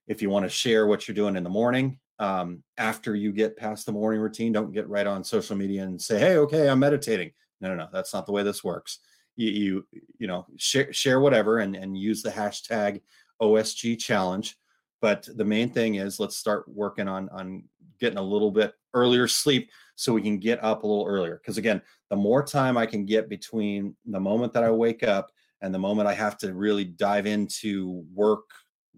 [0.08, 3.58] if you want to share what you're doing in the morning um, after you get
[3.58, 6.80] past the morning routine don't get right on social media and say hey okay i'm
[6.80, 7.32] meditating.
[7.62, 9.00] No no no that's not the way this works.
[9.36, 9.88] You you,
[10.20, 13.02] you know share, share whatever and, and use the hashtag
[13.42, 14.58] osg challenge
[15.02, 17.64] but the main thing is let's start working on on
[18.00, 21.40] getting a little bit earlier sleep so we can get up a little earlier.
[21.42, 25.32] Because again the more time i can get between the moment that i wake up
[25.62, 28.46] and the moment i have to really dive into work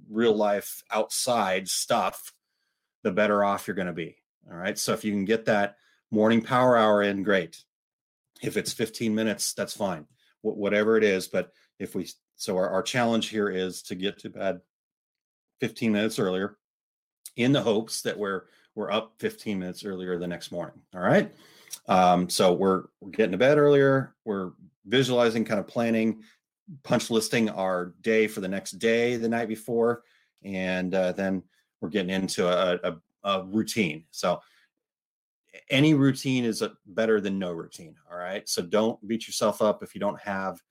[0.10, 2.32] real life outside stuff,
[3.04, 4.18] the better off you're going to be.
[4.50, 4.78] All right.
[4.78, 5.76] So if you can get that
[6.12, 7.64] morning power hour in, great.
[8.42, 10.06] If it's 15 minutes, that's fine.
[10.42, 11.28] Wh- whatever it is.
[11.28, 14.62] But if we, so our, our challenge here is to get to bed
[15.62, 16.58] 15 minutes earlier
[17.36, 18.44] in the hopes that we're,
[18.76, 20.80] we're up 15 minutes earlier the next morning.
[20.94, 21.34] All right.
[21.88, 24.16] Um, so we're, we're getting to bed earlier.
[24.24, 24.52] We're
[24.86, 26.24] visualizing, kind of planning
[26.84, 30.04] punch listing our day for the next day the night before
[30.44, 31.42] and uh, then
[31.82, 34.04] we're getting into a, a, a, routine.
[34.12, 34.42] So
[35.70, 38.48] any routine is a, better than no routine all right?
[38.48, 40.62] So don't beat yourself up if you don't have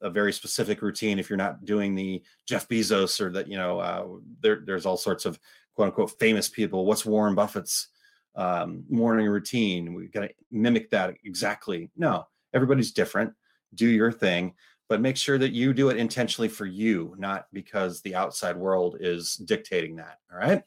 [0.00, 3.78] a very specific routine if you're not doing the jeff bezos or that you know
[3.78, 4.06] uh,
[4.40, 5.38] there, there's all sorts of
[5.74, 6.86] quote unquote famous people.
[6.86, 7.88] What's warren buffett's
[8.34, 9.94] um, morning routine?
[9.94, 11.90] We got to mimic that exactly.
[11.96, 13.32] No everybody's different.
[13.74, 14.54] Do your thing
[14.88, 18.96] but make sure that you do it intentionally for you, not because the outside world
[19.00, 20.18] is dictating that.
[20.32, 20.62] All right.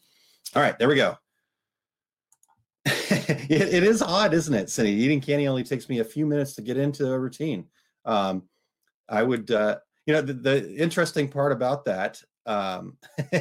[0.56, 0.78] All right.
[0.78, 1.16] There we go.
[2.86, 4.92] it, it is odd, isn't it, Cindy?
[4.92, 7.66] Eating candy only takes me a few minutes to get into a routine.
[8.06, 8.44] Um,
[9.08, 12.98] I would, uh, you know, the, the interesting part about that, um,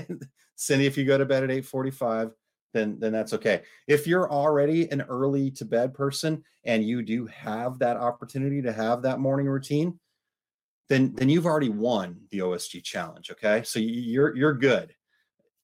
[0.56, 2.32] Cindy, if you go to bed at 845,
[2.74, 3.62] then then that's okay.
[3.86, 8.72] If you're already an early to bed person and you do have that opportunity to
[8.72, 9.98] have that morning routine,
[10.88, 13.30] then then you've already won the OSG challenge.
[13.30, 14.94] Okay, so you're you're good.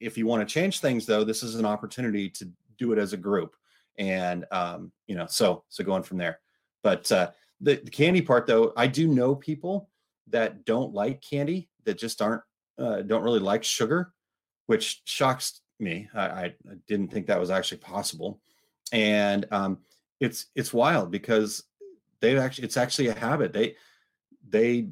[0.01, 3.13] If you want to change things, though, this is an opportunity to do it as
[3.13, 3.57] a group,
[3.99, 6.41] and um, you know, so so going from there.
[6.83, 9.89] But uh, the, the candy part, though, I do know people
[10.29, 12.43] that don't like candy that just aren't
[12.79, 14.13] uh, don't really like sugar,
[14.67, 16.09] which shocks me.
[16.15, 16.55] I, I
[16.87, 18.41] didn't think that was actually possible,
[18.93, 19.79] and um,
[20.21, 21.65] it's it's wild because
[22.21, 23.55] they actually it's actually a habit.
[23.55, 23.77] They
[24.49, 24.89] they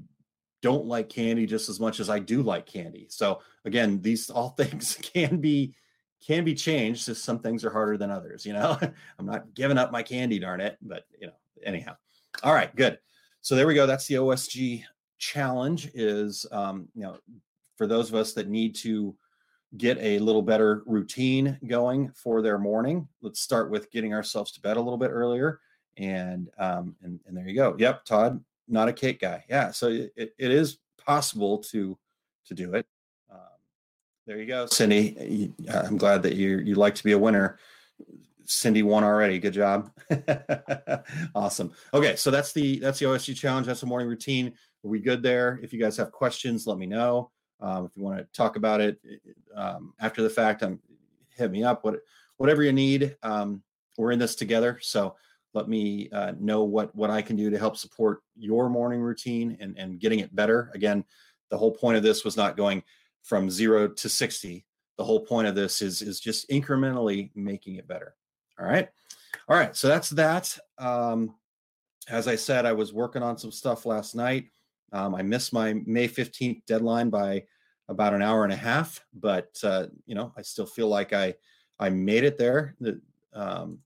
[0.63, 3.07] don't like candy just as much as I do like candy.
[3.11, 5.75] So again, these all things can be
[6.25, 7.07] can be changed.
[7.07, 8.47] Just some things are harder than others.
[8.47, 8.79] You know,
[9.19, 10.79] I'm not giving up my candy, darn it.
[10.81, 11.35] But you know,
[11.65, 11.97] anyhow.
[12.43, 12.99] All right, good.
[13.43, 13.87] So there we go.
[13.87, 14.85] That's the OSG
[15.19, 15.91] challenge.
[15.95, 17.19] Is um, you know,
[17.77, 19.15] for those of us that need to
[19.77, 23.09] get a little better routine going for their morning.
[23.23, 25.61] Let's start with getting ourselves to bed a little bit earlier.
[25.97, 27.75] And um, and, and there you go.
[27.79, 28.43] Yep, Todd,
[28.73, 29.45] not a cake guy.
[29.49, 31.97] Yeah, so it, it is possible to
[32.47, 32.87] to do it.
[33.31, 33.39] Um,
[34.27, 35.53] there you go, Cindy.
[35.73, 37.59] I'm glad that you you like to be a winner.
[38.45, 39.39] Cindy won already.
[39.39, 39.91] Good job.
[41.35, 41.73] awesome.
[41.95, 43.66] Okay, so that's the that's the OSG challenge.
[43.66, 44.49] That's the morning routine.
[44.85, 45.61] Are we good there?
[45.62, 47.31] If you guys have questions, let me know.
[47.61, 48.99] Um, if you want to talk about it
[49.55, 50.81] um, after the fact, um,
[51.37, 51.85] hit me up.
[51.85, 52.01] What
[52.39, 53.16] whatever you need.
[53.23, 53.62] Um,
[53.99, 55.16] we're in this together, so
[55.55, 59.57] let me uh, know what what I can do to help support your morning routine
[59.61, 60.71] and and getting it better.
[60.75, 61.05] Again,
[61.51, 62.83] the whole point of this was not going
[63.23, 64.65] from zero to sixty.
[64.97, 68.15] The whole point of this is is just incrementally making it better.
[68.59, 68.89] All right,
[69.49, 69.77] all right.
[69.77, 70.57] So that's that.
[70.79, 71.35] Um,
[72.09, 74.49] as I said, I was working on some stuff last night.
[74.93, 77.45] Um, I missed my May 15th deadline by
[77.89, 81.35] about an hour and a half, but uh, you know, I still feel like I
[81.79, 82.77] I made it there.
[83.35, 83.79] Um,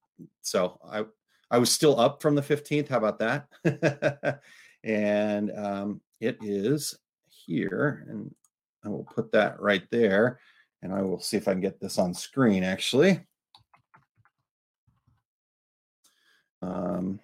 [0.43, 1.05] so I
[1.51, 2.89] I was still up from the 15th.
[2.89, 4.41] How about that?
[4.85, 8.35] and um, it is here, and
[8.85, 10.41] I will put that right there,
[10.83, 13.21] and I will see if I can get this on screen actually.
[16.63, 17.21] Um,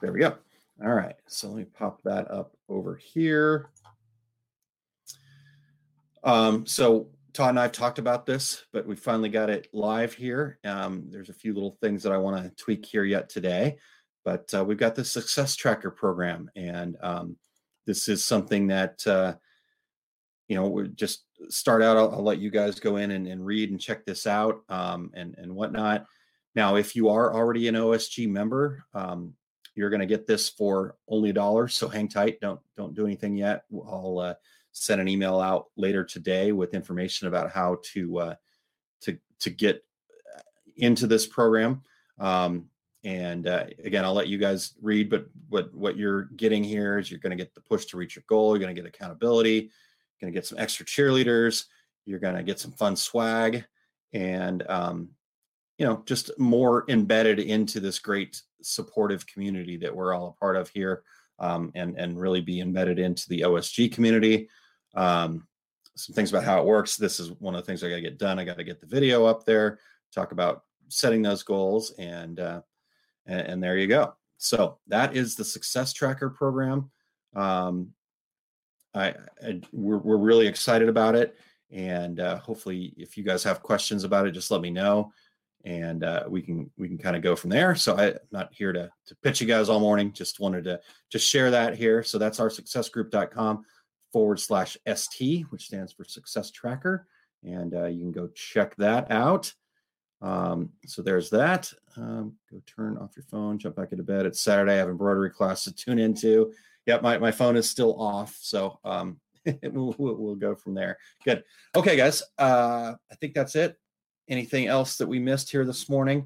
[0.00, 0.36] there we go.
[0.82, 3.68] All right, so let me pop that up over here.
[6.24, 10.12] Um, so Todd and I have talked about this, but we finally got it live
[10.12, 10.58] here.
[10.64, 13.78] Um, there's a few little things that I want to tweak here yet today,
[14.24, 17.36] but uh, we've got the Success Tracker program, and um,
[17.86, 19.34] this is something that uh,
[20.48, 21.96] you know we just start out.
[21.96, 25.10] I'll, I'll, let you guys go in and, and read and check this out um,
[25.14, 26.06] and and whatnot.
[26.54, 29.34] Now, if you are already an OSG member, um,
[29.74, 31.68] you're going to get this for only a dollar.
[31.68, 32.40] So hang tight.
[32.40, 33.62] Don't don't do anything yet.
[33.72, 34.34] I'll uh,
[34.72, 38.34] send an email out later today with information about how to uh,
[39.02, 39.84] to to get
[40.36, 40.40] uh,
[40.76, 41.82] into this program.
[42.18, 42.66] Um,
[43.02, 45.08] and uh, again, I'll let you guys read.
[45.08, 48.16] But what what you're getting here is you're going to get the push to reach
[48.16, 48.50] your goal.
[48.50, 49.54] You're going to get accountability.
[49.54, 51.64] You're going to get some extra cheerleaders.
[52.04, 53.64] You're going to get some fun swag,
[54.12, 55.08] and um,
[55.78, 60.56] you know just more embedded into this great supportive community that we're all a part
[60.56, 61.02] of here
[61.38, 64.48] um, and and really be embedded into the OSG community.
[64.94, 65.46] Um,
[65.96, 66.96] some things about how it works.
[66.96, 68.38] This is one of the things I got to get done.
[68.38, 69.78] I got to get the video up there,
[70.14, 72.62] talk about setting those goals, and, uh,
[73.26, 74.14] and and there you go.
[74.38, 76.90] So that is the Success Tracker program.
[77.34, 77.90] Um,
[78.94, 81.36] I, I we're we're really excited about it,
[81.70, 85.12] and uh, hopefully, if you guys have questions about it, just let me know
[85.64, 87.74] and uh, we can we can kind of go from there.
[87.74, 90.12] So I, am not here to to pitch you guys all morning.
[90.12, 90.80] Just wanted to
[91.10, 92.02] just share that here.
[92.02, 93.64] So that's our successgroup.com
[94.12, 97.06] forward slash ST, which stands for Success Tracker,
[97.42, 99.52] and uh, you can go check that out.
[100.22, 101.72] Um, so there's that.
[101.96, 104.26] Um, go turn off your phone, jump back into bed.
[104.26, 104.74] It's Saturday.
[104.74, 106.52] I have embroidery class to tune into.
[106.86, 108.36] Yep, my, my phone is still off.
[108.40, 109.18] So um,
[109.62, 110.98] we'll, we'll, go from there.
[111.24, 111.44] Good.
[111.74, 112.22] Okay, guys.
[112.38, 113.78] Uh, I think that's it
[114.30, 116.24] anything else that we missed here this morning?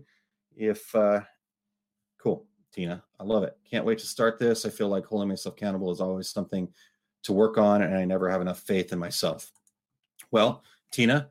[0.54, 1.20] If uh,
[2.18, 3.56] cool, Tina, I love it.
[3.68, 4.64] Can't wait to start this.
[4.64, 6.68] I feel like holding myself accountable is always something
[7.24, 9.50] to work on, and I never have enough faith in myself.
[10.30, 11.30] Well, Tina,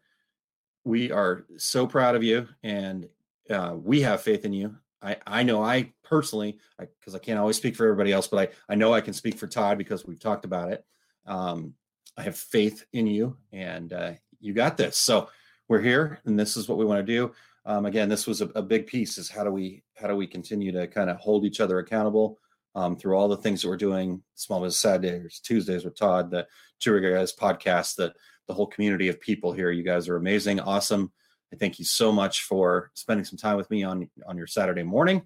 [0.83, 3.07] we are so proud of you, and
[3.49, 4.75] uh, we have faith in you.
[5.01, 8.49] I, I know I personally, because I, I, can't always speak for everybody else, but
[8.49, 10.85] I, I know I can speak for Todd because we've talked about it.
[11.25, 11.73] Um,
[12.17, 14.97] I have faith in you, and uh, you got this.
[14.97, 15.29] So
[15.67, 17.31] we're here and this is what we want to do
[17.65, 20.27] um, again this was a, a, big piece is how do we how do we
[20.27, 22.39] continue to kind of hold each other accountable
[22.75, 26.47] um, through all the things that we're doing small business saturdays tuesdays with todd the
[26.79, 28.13] two guys podcast the
[28.47, 31.11] the whole community of people here you guys are amazing awesome
[31.53, 34.83] i thank you so much for spending some time with me on on your saturday
[34.83, 35.21] morning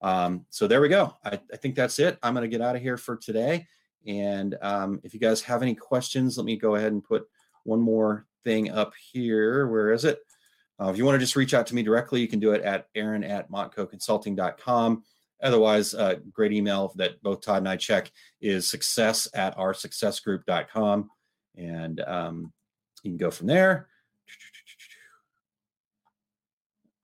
[0.00, 2.76] um, so there we go I, I think that's it i'm going to get out
[2.76, 3.66] of here for today
[4.06, 7.26] and um, if you guys have any questions let me go ahead and put
[7.64, 9.66] one more thing up here.
[9.68, 10.20] Where is it?
[10.80, 12.62] Uh, if you want to just reach out to me directly, you can do it
[12.62, 15.02] at aaron at montcoconsulting.com.
[15.42, 18.10] Otherwise, uh, great email that both Todd and I check
[18.40, 21.10] is success at our successgroup.com.
[21.56, 22.52] And um,
[23.02, 23.88] you can go from there.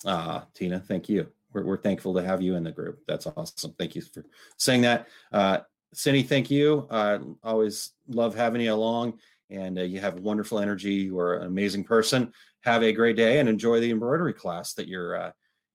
[0.06, 1.28] Ah, Tina, thank you.
[1.52, 3.00] we're, we're thankful to have you in the group.
[3.08, 3.74] That's awesome.
[3.78, 4.24] Thank you for
[4.58, 5.08] saying that.
[5.32, 5.58] Uh,
[5.94, 6.86] Cindy, thank you.
[6.90, 9.18] Uh, always love having you along,
[9.48, 10.94] and uh, you have wonderful energy.
[10.94, 12.32] You are an amazing person.
[12.64, 15.30] Have a great day and enjoy the embroidery class that you're uh,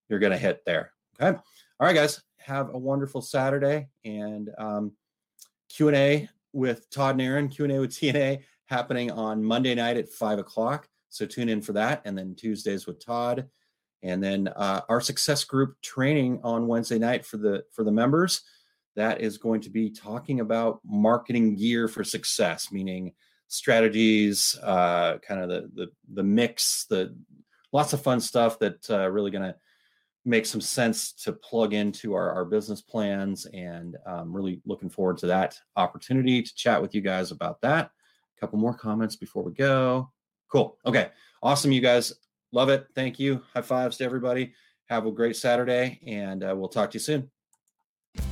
[0.09, 0.91] you're going to hit there.
[1.19, 1.37] Okay.
[1.37, 2.21] All right, guys.
[2.39, 4.93] Have a wonderful Saturday and um,
[5.69, 7.47] Q and A with Todd and Aaron.
[7.47, 10.87] Q and A with TNA happening on Monday night at five o'clock.
[11.09, 13.47] So tune in for that, and then Tuesdays with Todd,
[14.03, 18.41] and then uh, our success group training on Wednesday night for the for the members
[18.95, 23.13] that is going to be talking about marketing gear for success, meaning
[23.47, 27.15] strategies, uh, kind of the, the the mix, the
[27.71, 29.55] lots of fun stuff that uh, really going to
[30.29, 35.17] make some sense to plug into our, our business plans and um, really looking forward
[35.17, 37.91] to that opportunity to chat with you guys about that.
[38.37, 40.11] A couple more comments before we go.
[40.51, 40.77] Cool.
[40.85, 41.09] Okay.
[41.41, 42.13] Awesome you guys.
[42.51, 42.87] Love it.
[42.95, 43.41] Thank you.
[43.53, 44.53] High fives to everybody.
[44.87, 47.29] Have a great saturday and uh, we'll talk to you soon